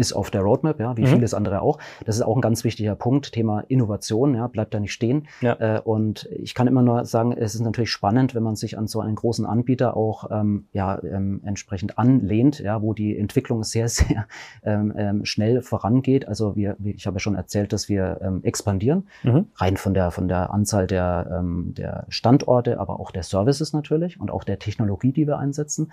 [0.00, 1.08] ist auf der Roadmap, ja, wie mhm.
[1.08, 1.78] vieles andere auch.
[2.04, 3.32] Das ist auch ein ganz wichtiger Punkt.
[3.32, 5.28] Thema Innovation, ja, bleibt da nicht stehen.
[5.42, 5.76] Ja.
[5.76, 8.86] Äh, und ich kann immer nur sagen, es ist natürlich spannend, wenn man sich an
[8.86, 13.88] so einen großen Anbieter auch ähm, ja, ähm, entsprechend anlehnt, ja, wo die Entwicklung sehr,
[13.90, 14.26] sehr
[14.64, 16.26] ähm, ähm, schnell vorangeht.
[16.26, 19.46] Also wir, ich habe ja schon erzählt, dass wir ähm, expandieren, mhm.
[19.56, 24.18] rein von der von der Anzahl der, ähm, der Standorte, aber auch der Services natürlich
[24.18, 25.92] und auch der Technologie, die wir einsetzen.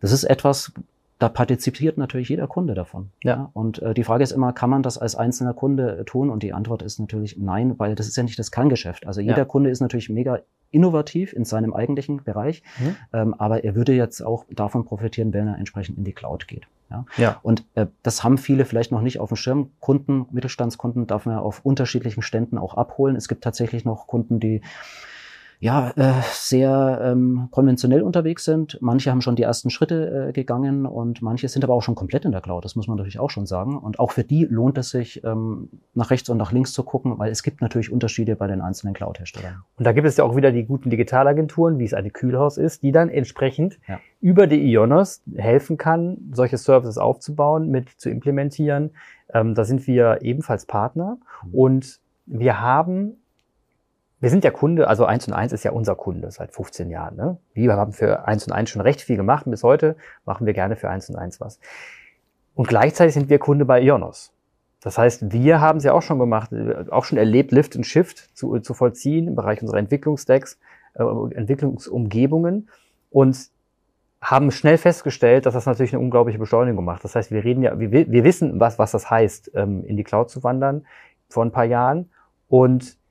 [0.00, 0.72] Das ist etwas,
[1.22, 3.10] da partizipiert natürlich jeder Kunde davon.
[3.22, 3.50] Ja.
[3.52, 6.30] Und äh, die Frage ist immer, kann man das als einzelner Kunde äh, tun?
[6.30, 9.06] Und die Antwort ist natürlich nein, weil das ist ja nicht das Kerngeschäft.
[9.06, 9.44] Also jeder ja.
[9.44, 10.40] Kunde ist natürlich mega
[10.72, 12.96] innovativ in seinem eigentlichen Bereich, mhm.
[13.12, 16.66] ähm, aber er würde jetzt auch davon profitieren, wenn er entsprechend in die Cloud geht.
[16.90, 17.04] Ja.
[17.16, 17.40] ja.
[17.42, 19.70] Und äh, das haben viele vielleicht noch nicht auf dem Schirm.
[19.78, 23.14] Kunden, Mittelstandskunden darf man auf unterschiedlichen Ständen auch abholen.
[23.14, 24.60] Es gibt tatsächlich noch Kunden, die
[25.62, 28.78] ja, äh, sehr ähm, konventionell unterwegs sind.
[28.80, 32.24] Manche haben schon die ersten Schritte äh, gegangen und manche sind aber auch schon komplett
[32.24, 32.64] in der Cloud.
[32.64, 33.78] Das muss man natürlich auch schon sagen.
[33.78, 37.16] Und auch für die lohnt es sich, ähm, nach rechts und nach links zu gucken,
[37.16, 39.62] weil es gibt natürlich Unterschiede bei den einzelnen Cloud-Herstellern.
[39.76, 42.82] Und da gibt es ja auch wieder die guten Digitalagenturen, wie es eine Kühlhaus ist,
[42.82, 44.00] die dann entsprechend ja.
[44.20, 48.90] über die Ionos helfen kann, solche Services aufzubauen, mit zu implementieren.
[49.32, 51.54] Ähm, da sind wir ebenfalls Partner mhm.
[51.54, 53.21] und wir haben
[54.22, 57.16] wir sind ja Kunde, also eins und eins ist ja unser Kunde seit 15 Jahren.
[57.16, 57.38] Ne?
[57.54, 59.46] Wir haben für eins und eins schon recht viel gemacht.
[59.48, 61.58] Bis heute machen wir gerne für eins und eins was.
[62.54, 64.32] Und gleichzeitig sind wir Kunde bei Ionos.
[64.80, 66.50] Das heißt, wir haben es ja auch schon gemacht,
[66.90, 70.56] auch schon erlebt, Lift und Shift zu, zu vollziehen im Bereich unserer Entwicklungsstacks,
[70.94, 72.68] äh, Entwicklungsumgebungen.
[73.10, 73.50] Und
[74.20, 77.02] haben schnell festgestellt, dass das natürlich eine unglaubliche Beschleunigung macht.
[77.02, 80.04] Das heißt, wir reden ja, wir, wir wissen, was, was das heißt, ähm, in die
[80.04, 80.86] Cloud zu wandern
[81.28, 82.10] vor ein paar Jahren.
[82.46, 83.01] Und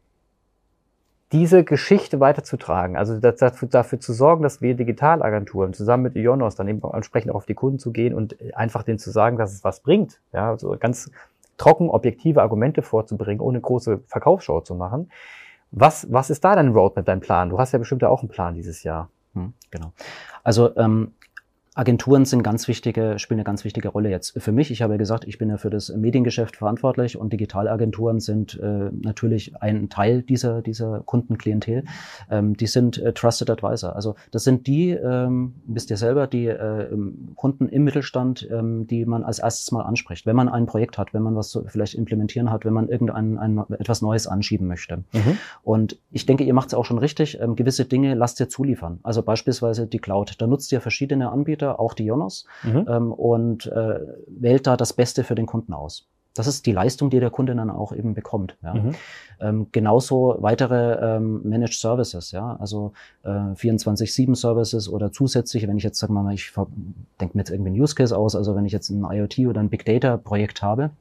[1.31, 6.67] diese Geschichte weiterzutragen, also dafür, dafür zu sorgen, dass wir Digitalagenturen zusammen mit Ionos dann
[6.67, 9.63] eben entsprechend auch auf die Kunden zu gehen und einfach denen zu sagen, dass es
[9.63, 10.19] was bringt.
[10.33, 11.09] Ja, also ganz
[11.57, 15.09] trocken objektive Argumente vorzubringen, ohne große Verkaufsshow zu machen.
[15.71, 17.49] Was, was ist da dein Roadmap, dein Plan?
[17.49, 19.09] Du hast ja bestimmt auch einen Plan dieses Jahr.
[19.33, 19.93] Hm, genau.
[20.43, 21.13] Also ähm,
[21.73, 24.71] Agenturen sind ganz wichtige, spielen eine ganz wichtige Rolle jetzt für mich.
[24.71, 28.89] Ich habe ja gesagt, ich bin ja für das Mediengeschäft verantwortlich und Digitalagenturen sind äh,
[28.91, 31.85] natürlich ein Teil dieser, dieser Kundenklientel.
[32.29, 33.95] Ähm, die sind äh, Trusted Advisor.
[33.95, 36.89] Also das sind die, ähm, wisst ihr selber, die äh,
[37.37, 40.25] Kunden im Mittelstand, ähm, die man als erstes mal anspricht.
[40.25, 43.37] Wenn man ein Projekt hat, wenn man was so vielleicht implementieren hat, wenn man irgendein
[43.37, 45.05] ein, etwas Neues anschieben möchte.
[45.13, 45.37] Mhm.
[45.63, 47.39] Und ich denke, ihr macht es auch schon richtig.
[47.39, 48.99] Ähm, gewisse Dinge lasst ihr zuliefern.
[49.03, 50.35] Also beispielsweise die Cloud.
[50.37, 52.85] Da nutzt ihr verschiedene Anbieter Anbieter, auch die Jonas, mhm.
[52.87, 56.07] ähm, und äh, wählt da das Beste für den Kunden aus.
[56.33, 58.55] Das ist die Leistung, die der Kunde dann auch eben bekommt.
[58.63, 58.73] Ja.
[58.73, 58.95] Mhm.
[59.41, 62.93] Ähm, genauso weitere ähm, Managed Services, ja, also
[63.23, 66.53] äh, 24-7 Services oder zusätzliche, wenn ich jetzt sage mal, ich
[67.19, 69.59] denke mir jetzt irgendwie ein Use Case aus, also wenn ich jetzt ein IoT oder
[69.59, 70.91] ein Big Data Projekt habe,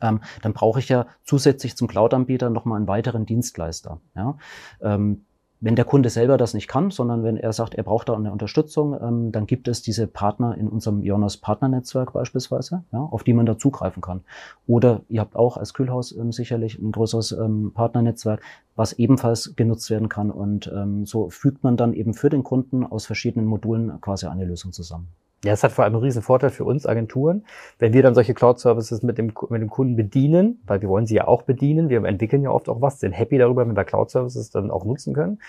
[0.00, 3.98] ähm, dann brauche ich ja zusätzlich zum Cloud-Anbieter nochmal einen weiteren Dienstleister.
[4.14, 4.36] Ja.
[4.80, 5.24] Ähm,
[5.62, 8.32] wenn der Kunde selber das nicht kann, sondern wenn er sagt, er braucht da eine
[8.32, 13.32] Unterstützung, ähm, dann gibt es diese Partner in unserem Jonas Partnernetzwerk beispielsweise, ja, auf die
[13.32, 14.22] man da zugreifen kann.
[14.66, 18.42] Oder ihr habt auch als Kühlhaus ähm, sicherlich ein größeres ähm, Partnernetzwerk,
[18.74, 20.32] was ebenfalls genutzt werden kann.
[20.32, 24.44] Und ähm, so fügt man dann eben für den Kunden aus verschiedenen Modulen quasi eine
[24.44, 25.08] Lösung zusammen.
[25.44, 27.44] Ja, es hat vor allem einen riesen Vorteil für uns Agenturen,
[27.80, 31.16] wenn wir dann solche Cloud-Services mit dem, mit dem Kunden bedienen, weil wir wollen sie
[31.16, 31.88] ja auch bedienen.
[31.88, 35.14] Wir entwickeln ja oft auch was, sind happy darüber, wenn wir Cloud-Services dann auch nutzen
[35.14, 35.40] können.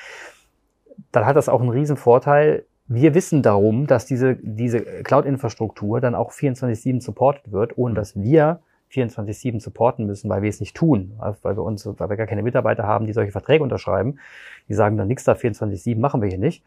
[1.11, 2.65] Dann hat das auch einen riesen Vorteil.
[2.87, 8.61] Wir wissen darum, dass diese, diese Cloud-Infrastruktur dann auch 24-7 supported wird, ohne dass wir
[8.91, 12.43] 24-7 supporten müssen, weil wir es nicht tun, weil wir uns, weil wir gar keine
[12.43, 14.19] Mitarbeiter haben, die solche Verträge unterschreiben.
[14.69, 16.63] Die sagen dann nichts da 24-7 machen wir hier nicht.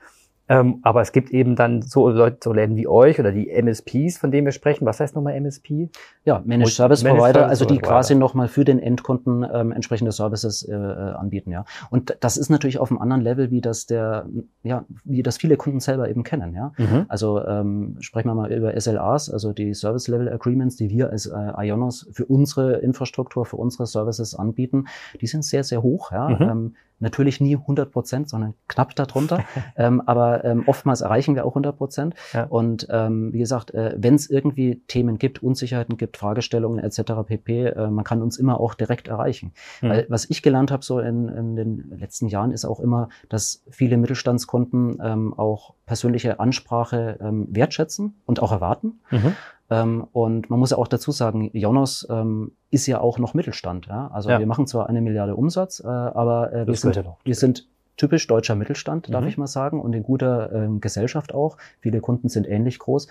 [0.48, 4.18] Ähm, aber es gibt eben dann so Leute, so Läden wie euch oder die MSPs,
[4.18, 4.86] von denen wir sprechen.
[4.86, 5.88] Was heißt nochmal MSP?
[6.24, 10.12] Ja, Managed Service Managed Provider, Service also die quasi nochmal für den Endkunden ähm, entsprechende
[10.12, 11.64] Services äh, äh, anbieten, ja.
[11.90, 14.26] Und das ist natürlich auf einem anderen Level, wie das der,
[14.62, 16.72] ja, wie das viele Kunden selber eben kennen, ja.
[16.76, 17.06] Mhm.
[17.08, 21.26] Also ähm, sprechen wir mal über SLAs, also die Service Level Agreements, die wir als
[21.26, 24.86] äh, Ionos für unsere Infrastruktur, für unsere Services anbieten,
[25.20, 26.28] die sind sehr, sehr hoch, ja.
[26.28, 26.42] Mhm.
[26.42, 29.44] Ähm, Natürlich nie 100 Prozent, sondern knapp darunter.
[29.76, 32.14] ähm, aber ähm, oftmals erreichen wir auch 100 Prozent.
[32.32, 32.44] Ja.
[32.44, 37.12] Und ähm, wie gesagt, äh, wenn es irgendwie Themen gibt, Unsicherheiten gibt, Fragestellungen etc.
[37.26, 39.52] pp, äh, man kann uns immer auch direkt erreichen.
[39.82, 39.88] Mhm.
[39.88, 43.62] Weil was ich gelernt habe so in, in den letzten Jahren ist auch immer, dass
[43.70, 49.00] viele Mittelstandskunden ähm, auch persönliche Ansprache ähm, wertschätzen und auch erwarten.
[49.10, 49.36] Mhm.
[49.70, 53.86] Ähm, und man muss ja auch dazu sagen, Jonas ähm, ist ja auch noch Mittelstand.
[53.86, 54.08] Ja?
[54.12, 54.38] Also ja.
[54.38, 58.54] wir machen zwar eine Milliarde Umsatz, äh, aber äh, wir, sind, wir sind typisch deutscher
[58.54, 59.28] Mittelstand, darf mhm.
[59.28, 61.56] ich mal sagen, und in guter ähm, Gesellschaft auch.
[61.80, 63.08] Viele Kunden sind ähnlich groß.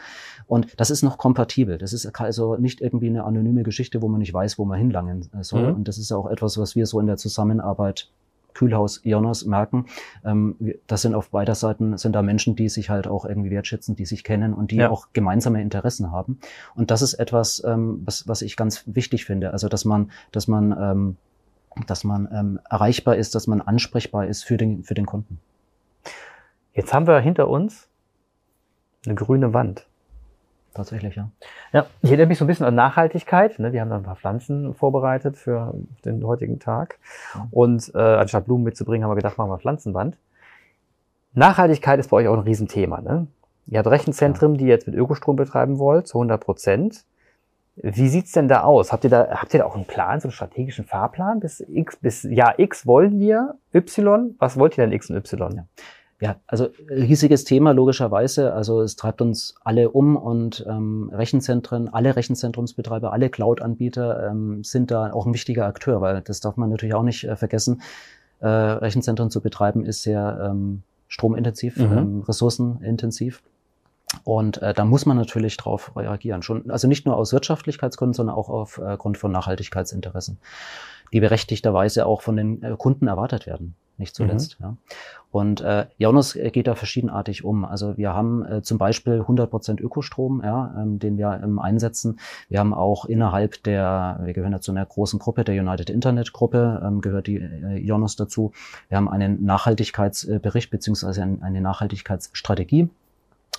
[0.47, 1.77] Und das ist noch kompatibel.
[1.77, 5.29] Das ist also nicht irgendwie eine anonyme Geschichte, wo man nicht weiß, wo man hinlangen
[5.37, 5.71] äh, soll.
[5.71, 5.75] Mhm.
[5.77, 8.09] Und das ist auch etwas, was wir so in der Zusammenarbeit
[8.55, 9.85] Kühlhaus Jonas merken,
[10.23, 10.55] ähm,
[10.87, 14.05] das sind auf beider Seiten sind da Menschen, die sich halt auch irgendwie wertschätzen, die
[14.05, 14.89] sich kennen und die ja.
[14.89, 16.39] auch gemeinsame Interessen haben.
[16.73, 19.51] Und das ist etwas, ähm, was, was ich ganz wichtig finde.
[19.51, 21.17] Also dass man, dass man, ähm,
[21.85, 25.39] dass man ähm, erreichbar ist, dass man ansprechbar ist für den, für den Kunden.
[26.73, 27.87] Jetzt haben wir hinter uns
[29.05, 29.85] eine grüne Wand
[30.75, 31.29] tatsächlich, ja.
[31.73, 33.57] Ja, ich erinnere mich so ein bisschen an Nachhaltigkeit.
[33.59, 33.73] Ne?
[33.73, 36.99] Wir haben da ein paar Pflanzen vorbereitet für den heutigen Tag.
[37.51, 40.17] Und äh, anstatt Blumen mitzubringen, haben wir gedacht, machen wir Pflanzenband.
[41.33, 43.01] Nachhaltigkeit ist bei euch auch ein Riesenthema.
[43.01, 43.27] Ne?
[43.67, 44.57] Ihr habt Rechenzentren, ja.
[44.57, 47.05] die ihr jetzt mit Ökostrom betreiben wollt, zu 100 Prozent.
[47.77, 48.93] Wie sieht's denn da aus?
[48.93, 51.41] Habt ihr da, habt ihr da auch einen Plan, so einen strategischen Fahrplan?
[51.41, 54.35] Bis X, bis Jahr X wollen wir Y.
[54.39, 55.55] Was wollt ihr denn X und Y?
[55.55, 55.65] Ja.
[56.25, 58.51] Ja, also riesiges Thema logischerweise.
[58.51, 64.89] Also es treibt uns alle um und ähm, Rechenzentren, alle Rechenzentrumsbetreiber, alle Cloud-Anbieter ähm, sind
[64.89, 67.83] da auch ein wichtiger Akteur, weil das darf man natürlich auch nicht äh, vergessen.
[68.39, 71.95] Äh, Rechenzentren zu betreiben ist sehr ähm, stromintensiv, mhm.
[71.95, 73.43] ähm, ressourcenintensiv.
[74.23, 76.41] Und äh, da muss man natürlich drauf reagieren.
[76.41, 80.39] Schon, also nicht nur aus Wirtschaftlichkeitsgründen, sondern auch aufgrund äh, von Nachhaltigkeitsinteressen,
[81.13, 84.59] die berechtigterweise auch von den äh, Kunden erwartet werden nicht zuletzt.
[84.59, 84.65] Mhm.
[84.65, 84.77] Ja.
[85.31, 87.65] Und äh, Jaunus äh, geht da verschiedenartig um.
[87.65, 92.19] Also wir haben äh, zum Beispiel 100% Ökostrom, ja, ähm, den wir ähm, einsetzen.
[92.47, 96.31] Wir haben auch innerhalb der, wir gehören ja zu einer großen Gruppe, der United Internet
[96.31, 98.53] Gruppe, ähm, gehört die äh, Jaunus dazu.
[98.87, 102.89] Wir haben einen Nachhaltigkeitsbericht beziehungsweise eine Nachhaltigkeitsstrategie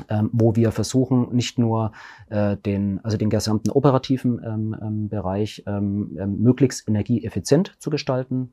[0.08, 1.92] ähm, wo wir versuchen, nicht nur
[2.28, 8.52] äh, den, also den gesamten operativen ähm, ähm, Bereich ähm, ähm, möglichst energieeffizient zu gestalten,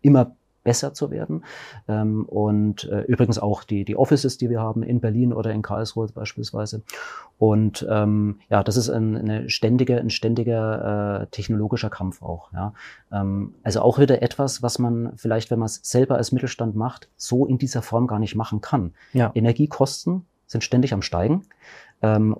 [0.00, 1.44] immer besser zu werden.
[1.88, 5.62] Ähm, und äh, übrigens auch die, die Offices, die wir haben in Berlin oder in
[5.62, 6.82] Karlsruhe beispielsweise.
[7.38, 12.52] Und ähm, ja, das ist ein, eine ständige, ein ständiger äh, technologischer Kampf auch.
[12.52, 12.74] Ja.
[13.12, 17.08] Ähm, also auch wieder etwas, was man vielleicht, wenn man es selber als Mittelstand macht,
[17.16, 18.92] so in dieser Form gar nicht machen kann.
[19.12, 19.30] Ja.
[19.34, 21.46] Energiekosten sind ständig am Steigen.
[22.02, 22.36] Ähm,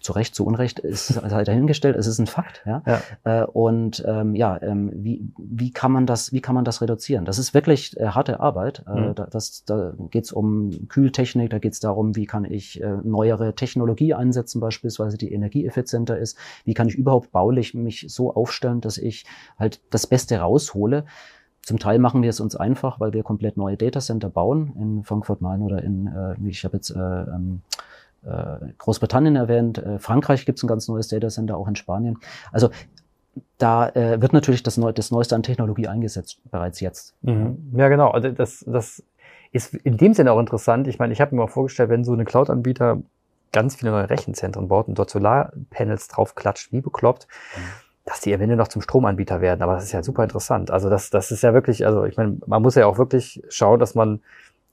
[0.00, 2.62] zu Recht, zu Unrecht ist halt dahingestellt, es ist ein Fakt.
[2.66, 2.82] Ja?
[2.86, 3.02] ja.
[3.24, 7.24] Äh, und ähm, ja, ähm, wie, wie, kann man das, wie kann man das reduzieren?
[7.24, 8.84] Das ist wirklich äh, harte Arbeit.
[8.86, 9.14] Äh, mhm.
[9.14, 12.98] da, das, da geht es um Kühltechnik, da geht es darum, wie kann ich äh,
[13.02, 16.36] neuere Technologie einsetzen, beispielsweise die energieeffizienter ist.
[16.64, 19.24] Wie kann ich überhaupt baulich mich so aufstellen, dass ich
[19.58, 21.04] halt das Beste raushole.
[21.62, 25.42] Zum Teil machen wir es uns einfach, weil wir komplett neue Datacenter bauen in Frankfurt
[25.42, 27.77] Main oder in, äh, ich habe jetzt äh, ähm, äh,
[28.78, 32.18] Großbritannien erwähnt, äh, Frankreich gibt es ein ganz neues Datacenter, auch in Spanien.
[32.52, 32.70] Also
[33.58, 37.14] da äh, wird natürlich das, Neu das Neueste an Technologie eingesetzt, bereits jetzt.
[37.22, 37.72] Mhm.
[37.76, 38.10] Ja, genau.
[38.10, 39.02] Also das, das
[39.52, 40.88] ist in dem Sinne auch interessant.
[40.88, 43.02] Ich meine, ich habe mir mal vorgestellt, wenn so eine Cloud-Anbieter
[43.52, 47.26] ganz viele neue Rechenzentren baut und dort Solarpanels drauf klatscht, wie bekloppt,
[47.56, 47.60] mhm.
[48.04, 49.62] dass die am Ende noch zum Stromanbieter werden.
[49.62, 50.70] Aber das ist ja super interessant.
[50.70, 53.80] Also das, das ist ja wirklich, also ich meine, man muss ja auch wirklich schauen,
[53.80, 54.20] dass man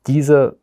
[0.08, 0.58] diese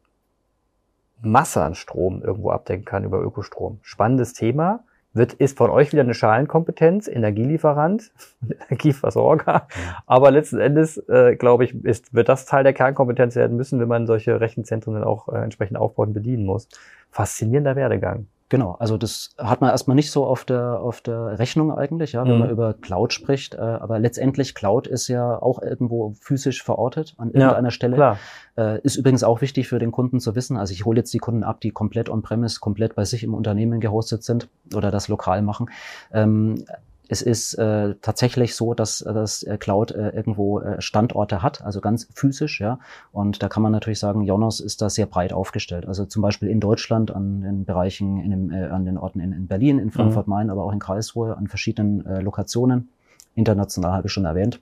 [1.23, 3.79] Masse an Strom irgendwo abdecken kann über Ökostrom.
[3.83, 4.85] Spannendes Thema.
[5.15, 8.13] Wird, ist von euch wieder eine Schalenkompetenz, Energielieferant,
[8.69, 9.69] Energieversorger.
[10.07, 13.89] Aber letzten Endes, äh, glaube ich, ist, wird das Teil der Kernkompetenz werden müssen, wenn
[13.89, 16.67] man solche Rechenzentren dann auch äh, entsprechend aufbauen und bedienen muss.
[17.11, 18.27] Faszinierender Werdegang.
[18.53, 22.23] Genau, also das hat man erstmal nicht so auf der, auf der Rechnung eigentlich, ja,
[22.27, 22.38] wenn mhm.
[22.41, 23.55] man über Cloud spricht.
[23.55, 28.17] Äh, aber letztendlich Cloud ist ja auch irgendwo physisch verortet an irgendeiner ja, Stelle.
[28.59, 30.59] Äh, ist übrigens auch wichtig für den Kunden zu wissen.
[30.59, 33.81] Also ich hole jetzt die Kunden ab, die komplett on-premise, komplett bei sich im Unternehmen
[33.81, 35.71] gehostet sind oder das lokal machen.
[36.12, 36.67] Ähm,
[37.09, 41.62] es ist äh, tatsächlich so, dass äh, das äh, Cloud äh, irgendwo äh, Standorte hat,
[41.62, 42.79] also ganz physisch, ja.
[43.12, 45.87] Und da kann man natürlich sagen, Jonas ist da sehr breit aufgestellt.
[45.87, 49.33] Also zum Beispiel in Deutschland an den Bereichen, in dem, äh, an den Orten in,
[49.33, 52.88] in Berlin, in Frankfurt Main, aber auch in Karlsruhe, an verschiedenen äh, Lokationen.
[53.35, 54.61] International habe ich schon erwähnt.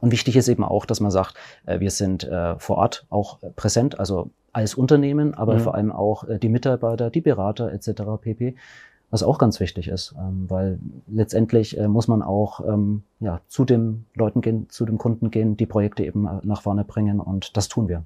[0.00, 1.34] Und wichtig ist eben auch, dass man sagt,
[1.66, 5.60] äh, wir sind äh, vor Ort auch äh, präsent, also als Unternehmen, aber mhm.
[5.60, 8.02] vor allem auch äh, die Mitarbeiter, die Berater etc.
[8.20, 8.56] pp
[9.14, 13.64] was auch ganz wichtig ist, ähm, weil letztendlich äh, muss man auch ähm, ja, zu
[13.64, 17.56] den Leuten gehen, zu den Kunden gehen, die Projekte eben äh, nach vorne bringen und
[17.56, 18.02] das tun wir.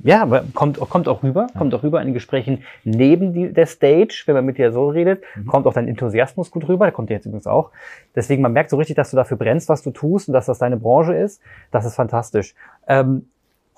[0.00, 1.58] Ja, aber kommt, kommt auch rüber, ja.
[1.58, 4.90] kommt auch rüber in den Gesprächen neben die, der Stage, wenn man mit dir so
[4.90, 5.46] redet, mhm.
[5.46, 7.70] kommt auch dein Enthusiasmus gut rüber, der kommt dir jetzt übrigens auch.
[8.14, 10.58] Deswegen, man merkt so richtig, dass du dafür brennst, was du tust und dass das
[10.58, 11.40] deine Branche ist.
[11.70, 12.54] Das ist fantastisch.
[12.86, 13.24] Ähm,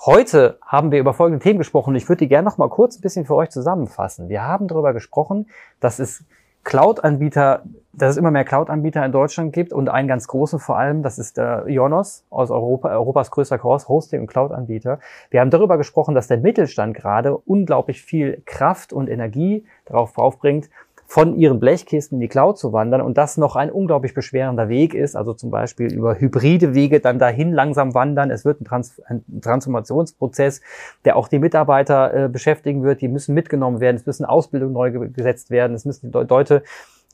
[0.07, 1.95] Heute haben wir über folgende Themen gesprochen.
[1.95, 4.31] Ich würde die gerne noch mal kurz ein bisschen für euch zusammenfassen.
[4.31, 6.25] Wir haben darüber gesprochen, dass es
[6.65, 11.03] Cloud-Anbieter, dass es immer mehr Cloud-Anbieter in Deutschland gibt und einen ganz großen vor allem,
[11.03, 15.01] das ist der Ionos aus Europa, Europas größter Hosting- und Cloud-Anbieter.
[15.31, 20.71] Wir haben darüber gesprochen, dass der Mittelstand gerade unglaublich viel Kraft und Energie darauf aufbringt,
[21.11, 24.95] von ihren Blechkisten in die Cloud zu wandern und das noch ein unglaublich beschwerender Weg
[24.95, 28.31] ist, also zum Beispiel über hybride Wege dann dahin langsam wandern.
[28.31, 30.61] Es wird ein, Trans ein Transformationsprozess,
[31.05, 33.01] der auch die Mitarbeiter äh, beschäftigen wird.
[33.01, 36.63] Die müssen mitgenommen werden, es müssen Ausbildungen neu gesetzt werden, es müssen die Leute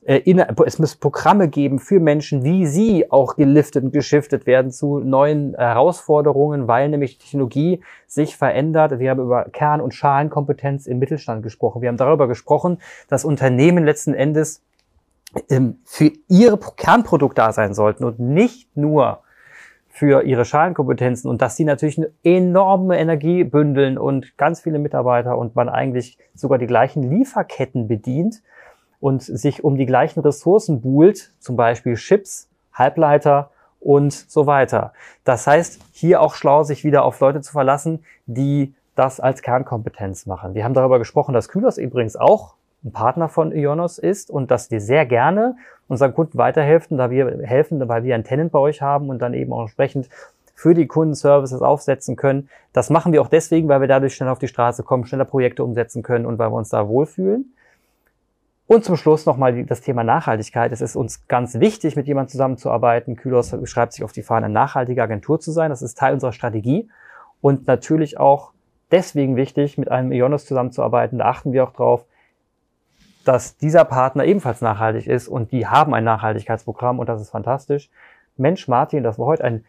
[0.06, 5.56] es muss Programme geben für Menschen, wie sie auch geliftet und geschiftet werden zu neuen
[5.56, 9.00] Herausforderungen, weil nämlich Technologie sich verändert.
[9.00, 11.82] Wir haben über Kern- und Schalenkompetenz im Mittelstand gesprochen.
[11.82, 14.62] Wir haben darüber gesprochen, dass Unternehmen letzten Endes
[15.50, 19.22] ähm, für ihre Kernprodukt da sein sollten und nicht nur
[19.88, 25.36] für ihre Schalenkompetenzen und dass sie natürlich eine enorme Energie bündeln und ganz viele Mitarbeiter
[25.36, 28.42] und man eigentlich sogar die gleichen Lieferketten bedient
[29.00, 34.92] und sich um die gleichen Ressourcen buhlt, zum Beispiel Chips, Halbleiter und so weiter.
[35.24, 40.26] Das heißt, hier auch schlau, sich wieder auf Leute zu verlassen, die das als Kernkompetenz
[40.26, 40.54] machen.
[40.54, 42.54] Wir haben darüber gesprochen, dass Kylos übrigens auch
[42.84, 45.56] ein Partner von Ionos ist und dass wir sehr gerne
[45.88, 49.34] unseren Kunden weiterhelfen, da wir helfen, weil wir einen Tenant bei euch haben und dann
[49.34, 50.08] eben auch entsprechend
[50.54, 52.48] für die Kundenservices aufsetzen können.
[52.72, 55.62] Das machen wir auch deswegen, weil wir dadurch schneller auf die Straße kommen, schneller Projekte
[55.62, 57.52] umsetzen können und weil wir uns da wohlfühlen.
[58.66, 60.72] Und zum Schluss nochmal das Thema Nachhaltigkeit.
[60.72, 63.14] Es ist uns ganz wichtig, mit jemandem zusammenzuarbeiten.
[63.14, 65.70] Kühlos schreibt sich auf die Fahne, eine nachhaltige Agentur zu sein.
[65.70, 66.88] Das ist Teil unserer Strategie.
[67.40, 68.52] Und natürlich auch
[68.90, 71.18] deswegen wichtig, mit einem Ionos zusammenzuarbeiten.
[71.18, 72.06] Da achten wir auch drauf,
[73.24, 77.90] dass dieser Partner ebenfalls nachhaltig ist und die haben ein Nachhaltigkeitsprogramm und das ist fantastisch.
[78.36, 79.64] Mensch, Martin, das war heute ein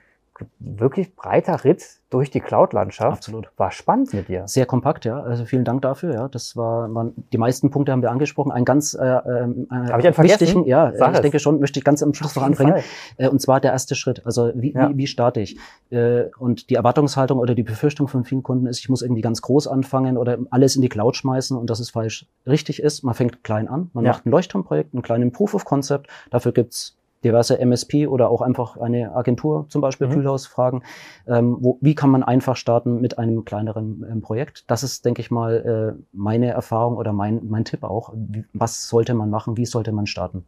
[0.60, 3.18] wirklich breiter Ritt durch die Cloud-Landschaft.
[3.18, 3.50] Absolut.
[3.58, 4.48] War spannend mit dir.
[4.48, 5.20] Sehr kompakt, ja.
[5.22, 6.14] Also vielen Dank dafür.
[6.14, 8.52] Ja, das war, man, die meisten Punkte haben wir angesprochen.
[8.54, 11.22] Ein ganz äh, ähm, äh, Hab ich einen wichtigen, ja, Sag ich es.
[11.22, 12.76] denke schon, möchte ich ganz am Schluss noch anbringen.
[13.18, 14.26] Äh, und zwar der erste Schritt.
[14.26, 14.90] Also wie, Ja.
[14.90, 15.58] wie, wie starte ich?
[15.90, 19.42] Äh, und die Erwartungshaltung oder die Befürchtung von vielen Kunden ist, ich muss irgendwie ganz
[19.42, 22.26] groß anfangen oder alles in die Cloud schmeißen und das ist falsch.
[22.46, 24.12] Richtig ist, man fängt klein an, man Ja.
[24.12, 26.08] macht ein Leuchtturmprojekt, einen kleinen Proof of Concept.
[26.32, 30.14] Dafür gibt's diverse MSP oder auch einfach eine Agentur, zum Beispiel Mhm.
[30.14, 30.84] Kühlhaus, fragen,
[31.28, 34.70] ähm, wo, wie kann man einfach starten mit einem kleineren ähm, Projekt?
[34.70, 38.14] Das ist, denke ich mal, äh, meine Erfahrung oder mein, mein Tipp auch.
[38.16, 39.58] Wie, was sollte man machen?
[39.58, 40.46] Wie sollte man starten?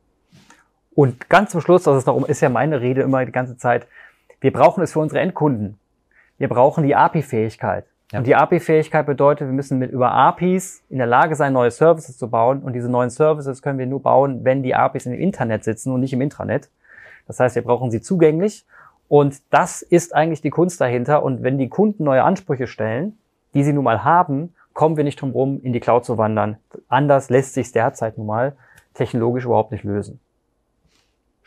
[0.93, 3.87] Und ganz zum Schluss, das ist, noch, ist ja meine Rede immer die ganze Zeit,
[4.41, 5.77] wir brauchen es für unsere Endkunden.
[6.37, 7.85] Wir brauchen die API-Fähigkeit.
[8.11, 8.19] Ja.
[8.19, 12.17] Und die API-Fähigkeit bedeutet, wir müssen mit über APIs in der Lage sein, neue Services
[12.17, 12.63] zu bauen.
[12.63, 15.99] Und diese neuen Services können wir nur bauen, wenn die APIs im Internet sitzen und
[15.99, 16.69] nicht im Intranet.
[17.27, 18.65] Das heißt, wir brauchen sie zugänglich.
[19.07, 21.23] Und das ist eigentlich die Kunst dahinter.
[21.23, 23.17] Und wenn die Kunden neue Ansprüche stellen,
[23.53, 26.57] die sie nun mal haben, kommen wir nicht drum rum, in die Cloud zu wandern.
[26.87, 28.55] Anders lässt sich derzeit nun mal
[28.93, 30.19] technologisch überhaupt nicht lösen.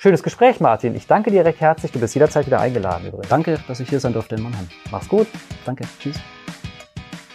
[0.03, 0.97] Schönes Gespräch, Martin.
[0.97, 1.93] Ich danke dir recht herzlich.
[1.93, 3.29] Du bist jederzeit wieder eingeladen übrigens.
[3.29, 4.69] Danke, dass ich hier sein durfte in Mannheim.
[4.91, 5.29] Mach's gut.
[5.65, 5.85] Danke.
[6.01, 6.17] Tschüss.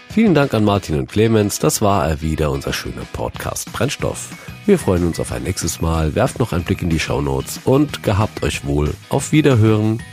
[0.10, 1.60] Vielen Dank an Martin und Clemens.
[1.60, 4.32] Das war er wieder, unser schöner Podcast Brennstoff.
[4.66, 6.14] Wir freuen uns auf ein nächstes Mal.
[6.14, 8.94] Werft noch einen Blick in die Shownotes und gehabt euch wohl.
[9.08, 10.04] Auf Wiederhören.